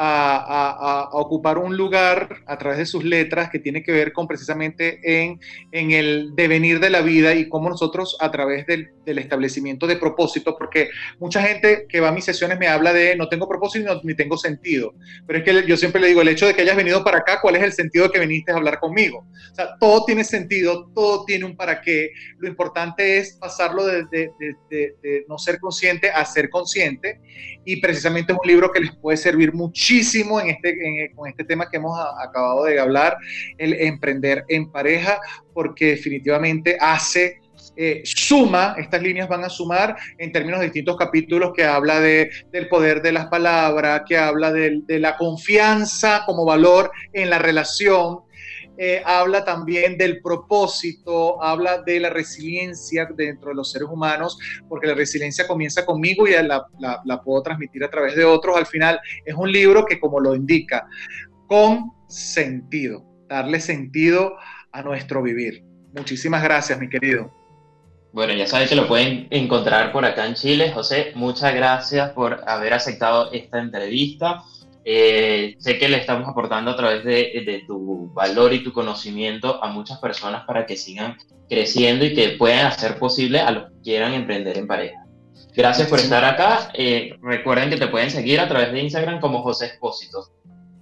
a, 0.00 1.08
ocupar 1.12 1.58
un 1.58 1.76
lugar 1.76 2.42
a 2.46 2.56
través 2.56 2.78
de 2.78 2.86
sus 2.86 3.04
letras 3.04 3.50
que 3.50 3.58
tiene 3.58 3.82
que 3.82 3.92
ver 3.92 4.12
con 4.12 4.26
precisamente 4.28 5.00
en, 5.02 5.40
en 5.72 5.90
el 5.90 6.34
devenir 6.34 6.78
de 6.78 6.90
la 6.90 7.00
vida 7.00 7.34
y 7.34 7.48
cómo 7.48 7.68
nosotros 7.68 8.16
a 8.20 8.30
través 8.30 8.66
del, 8.66 8.90
del, 9.04 9.18
establecimiento 9.18 9.86
de 9.86 9.96
propósito, 9.96 10.56
porque 10.56 10.90
mucha 11.18 11.42
gente 11.42 11.86
que 11.88 12.00
va 12.00 12.08
a 12.08 12.12
mis 12.12 12.24
sesiones 12.24 12.58
me 12.58 12.68
habla 12.68 12.92
de 12.92 13.16
no 13.16 13.28
tengo 13.28 13.48
propósito 13.48 14.00
ni 14.04 14.14
tengo 14.14 14.36
sentido, 14.36 14.94
pero 15.26 15.40
es 15.40 15.44
que 15.44 15.66
yo 15.66 15.76
siempre 15.76 16.00
le 16.00 16.08
digo, 16.08 16.22
el 16.22 16.28
hecho 16.28 16.46
de 16.46 16.54
que 16.54 16.62
hayas 16.62 16.76
venido 16.76 17.02
para 17.02 17.18
acá, 17.18 17.40
¿cuál 17.40 17.56
es 17.56 17.62
el 17.62 17.72
sentido 17.72 18.06
de 18.06 18.12
que 18.12 18.20
viniste 18.20 18.52
a 18.52 18.56
hablar 18.56 18.78
conmigo? 18.78 19.26
O 19.50 19.54
sea, 19.54 19.76
todo 19.80 20.04
tiene 20.04 20.22
sentido, 20.22 20.90
todo 20.94 21.24
tiene 21.24 21.44
un 21.44 21.56
para 21.56 21.80
qué, 21.80 22.10
lo 22.38 22.48
importante 22.48 23.18
es 23.18 23.36
pasarlo 23.40 23.84
de, 23.84 24.04
de, 24.10 24.30
de 24.70 25.24
no 25.28 25.38
ser 25.38 25.58
consciente 25.58 26.10
a 26.10 26.24
ser 26.24 26.50
consciente. 26.50 27.20
Y 27.64 27.80
precisamente 27.80 28.32
es 28.32 28.38
un 28.42 28.48
libro 28.48 28.72
que 28.72 28.80
les 28.80 28.96
puede 28.96 29.16
servir 29.16 29.52
mucho 29.52 29.87
muchísimo 29.88 30.38
en 30.38 30.50
este, 30.50 31.12
con 31.14 31.28
este 31.28 31.44
tema 31.44 31.70
que 31.70 31.78
hemos 31.78 31.98
acabado 31.98 32.64
de 32.64 32.78
hablar, 32.78 33.16
el 33.56 33.72
emprender 33.72 34.44
en 34.48 34.70
pareja, 34.70 35.18
porque 35.54 35.86
definitivamente 35.86 36.76
hace... 36.78 37.40
Eh, 37.80 38.02
suma, 38.04 38.74
estas 38.76 39.00
líneas 39.02 39.28
van 39.28 39.44
a 39.44 39.48
sumar 39.48 39.96
en 40.18 40.32
términos 40.32 40.58
de 40.58 40.66
distintos 40.66 40.96
capítulos 40.96 41.52
que 41.54 41.64
habla 41.64 42.00
de, 42.00 42.28
del 42.50 42.68
poder 42.68 43.02
de 43.02 43.12
las 43.12 43.26
palabras, 43.26 44.02
que 44.08 44.16
habla 44.16 44.52
de, 44.52 44.80
de 44.84 44.98
la 44.98 45.16
confianza 45.16 46.24
como 46.26 46.44
valor 46.44 46.90
en 47.12 47.30
la 47.30 47.38
relación, 47.38 48.20
eh, 48.80 49.02
habla 49.04 49.44
también 49.44 49.98
del 49.98 50.22
propósito, 50.22 51.42
habla 51.42 51.82
de 51.82 51.98
la 51.98 52.10
resiliencia 52.10 53.08
dentro 53.12 53.48
de 53.48 53.56
los 53.56 53.72
seres 53.72 53.88
humanos, 53.90 54.38
porque 54.68 54.86
la 54.86 54.94
resiliencia 54.94 55.48
comienza 55.48 55.84
conmigo 55.84 56.28
y 56.28 56.30
la, 56.30 56.64
la, 56.78 57.22
puedo 57.22 57.42
transmitir 57.42 57.82
a 57.82 57.90
través 57.90 58.14
de 58.14 58.24
otros. 58.24 58.56
Al 58.56 58.66
final 58.66 59.00
es 59.24 59.34
un 59.34 59.50
libro 59.50 59.84
que, 59.84 59.98
como 59.98 60.20
lo 60.20 60.36
indica, 60.36 60.86
con 61.48 61.90
sentido, 62.06 63.04
darle 63.28 63.58
sentido 63.58 64.36
a 64.70 64.82
nuestro 64.82 65.22
vivir. 65.22 65.64
Muchísimas 65.92 66.44
gracias, 66.44 66.78
mi 66.78 66.88
querido. 66.88 67.32
Bueno, 68.12 68.32
ya 68.32 68.46
saben 68.46 68.68
que 68.68 68.76
lo 68.76 68.86
pueden 68.86 69.26
encontrar 69.30 69.90
por 69.90 70.04
acá 70.04 70.24
en 70.24 70.34
Chile. 70.34 70.70
José, 70.72 71.12
muchas 71.16 71.52
gracias 71.52 72.10
por 72.10 72.42
haber 72.46 72.74
aceptado 72.74 73.32
esta 73.32 73.58
entrevista. 73.58 74.44
Eh, 74.90 75.56
sé 75.58 75.78
que 75.78 75.86
le 75.86 75.98
estamos 75.98 76.26
aportando 76.26 76.70
a 76.70 76.76
través 76.76 77.04
de, 77.04 77.62
tu 77.66 78.10
valor 78.14 78.54
y 78.54 78.64
tu 78.64 78.72
conocimiento 78.72 79.62
a 79.62 79.68
muchas 79.68 79.98
personas 79.98 80.46
para 80.46 80.64
que 80.64 80.76
sigan 80.76 81.18
creciendo 81.46 82.06
y 82.06 82.14
que 82.14 82.30
puedan 82.38 82.64
hacer 82.64 82.98
posible 82.98 83.40
a 83.40 83.50
los 83.50 83.64
que 83.64 83.80
quieran 83.82 84.14
emprender 84.14 84.56
en 84.56 84.66
pareja. 84.66 85.04
Gracias 85.54 85.88
por 85.88 85.98
estar 85.98 86.24
acá. 86.24 86.70
Eh, 86.72 87.14
recuerden 87.20 87.68
que 87.68 87.76
te 87.76 87.88
pueden 87.88 88.10
seguir 88.10 88.40
a 88.40 88.48
través 88.48 88.72
de 88.72 88.80
Instagram 88.80 89.20
como 89.20 89.42
José 89.42 89.66
Espósito. 89.66 90.24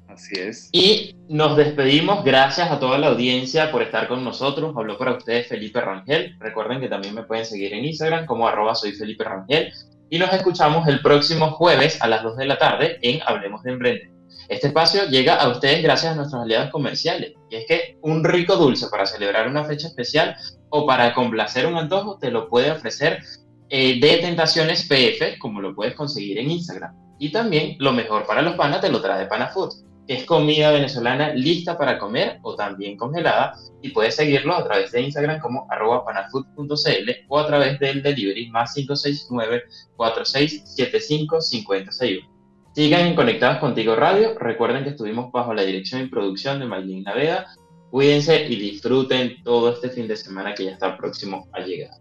Así 0.07 0.38
es. 0.38 0.68
Y 0.70 1.16
nos 1.28 1.57
despedimos. 1.57 2.22
Gracias 2.22 2.70
a 2.70 2.78
toda 2.78 2.98
la 2.98 3.09
audiencia 3.09 3.72
por 3.72 3.82
estar 3.82 4.07
con 4.07 4.22
nosotros. 4.22 4.72
Habló 4.76 4.98
para 4.98 5.16
ustedes 5.16 5.48
Felipe 5.48 5.80
Rangel. 5.80 6.36
Recuerden 6.38 6.78
que 6.78 6.88
también 6.88 7.12
me 7.12 7.24
pueden 7.24 7.44
seguir 7.44 7.74
en 7.74 7.84
Instagram 7.84 8.24
como 8.26 8.46
arroba 8.46 8.76
soy 8.76 8.92
Felipe 8.92 9.24
Rangel 9.24 9.72
y 10.11 10.18
nos 10.18 10.32
escuchamos 10.32 10.86
el 10.88 11.00
próximo 11.00 11.52
jueves 11.52 12.00
a 12.00 12.09
las 12.09 12.22
2 12.22 12.36
de 12.36 12.46
la 12.46 12.59
tarde 12.59 12.98
en 13.02 13.20
Hablemos 13.26 13.62
de 13.62 13.72
Emprender. 13.72 14.11
Este 14.48 14.68
espacio 14.68 15.07
llega 15.09 15.36
a 15.36 15.48
ustedes 15.48 15.82
gracias 15.82 16.12
a 16.12 16.16
nuestros 16.16 16.42
aliados 16.42 16.70
comerciales. 16.70 17.34
Y 17.50 17.57
es 17.57 17.64
que 17.66 17.98
un 18.02 18.22
rico 18.22 18.57
dulce 18.57 18.86
para 18.88 19.07
celebrar 19.07 19.48
una 19.48 19.64
fecha 19.64 19.88
especial 19.88 20.36
o 20.70 20.86
para 20.86 21.14
complacer 21.14 21.66
un 21.66 21.76
antojo 21.76 22.18
te 22.18 22.30
lo 22.30 22.48
puede 22.48 22.70
ofrecer 22.70 23.22
eh, 23.68 23.98
de 23.98 24.18
Tentaciones 24.18 24.86
PF, 24.86 25.38
como 25.38 25.61
lo 25.61 25.74
puedes 25.74 25.94
conseguir 25.94 26.38
en 26.38 26.50
Instagram. 26.50 26.94
Y 27.18 27.32
también 27.32 27.76
lo 27.78 27.92
mejor 27.92 28.26
para 28.26 28.42
los 28.42 28.54
panas 28.54 28.80
te 28.80 28.90
lo 28.90 29.00
trae 29.00 29.26
Panafood 29.26 29.86
es 30.09 30.24
comida 30.24 30.70
venezolana 30.70 31.34
lista 31.34 31.76
para 31.76 31.98
comer 31.98 32.38
o 32.42 32.54
también 32.54 32.96
congelada 32.96 33.54
y 33.82 33.90
puedes 33.90 34.14
seguirlo 34.14 34.54
a 34.54 34.64
través 34.64 34.92
de 34.92 35.02
Instagram 35.02 35.40
como 35.40 35.66
arroba 35.70 36.04
panafood.cl 36.04 37.11
o 37.28 37.38
a 37.38 37.46
través 37.46 37.78
del 37.80 38.02
delivery 38.02 38.48
más 38.50 38.74
569 38.74 39.64
4675 39.96 41.40
5061. 41.40 42.36
Sigan 42.74 43.14
Conectados 43.14 43.59
Contigo 43.59 43.96
Radio. 43.96 44.38
Recuerden 44.38 44.84
que 44.84 44.90
estuvimos 44.90 45.32
bajo 45.32 45.54
la 45.54 45.62
dirección 45.62 46.02
y 46.02 46.09
producción 46.09 46.61
de 46.61 46.66
Maylin 46.66 47.04
Naveda. 47.04 47.46
Cuídense 47.90 48.46
y 48.46 48.57
disfruten 48.57 49.42
todo 49.42 49.72
este 49.72 49.88
fin 49.88 50.07
de 50.07 50.16
semana 50.16 50.54
que 50.54 50.66
ya 50.66 50.72
está 50.72 50.96
próximo 50.96 51.48
a 51.52 51.61
llegar. 51.61 51.92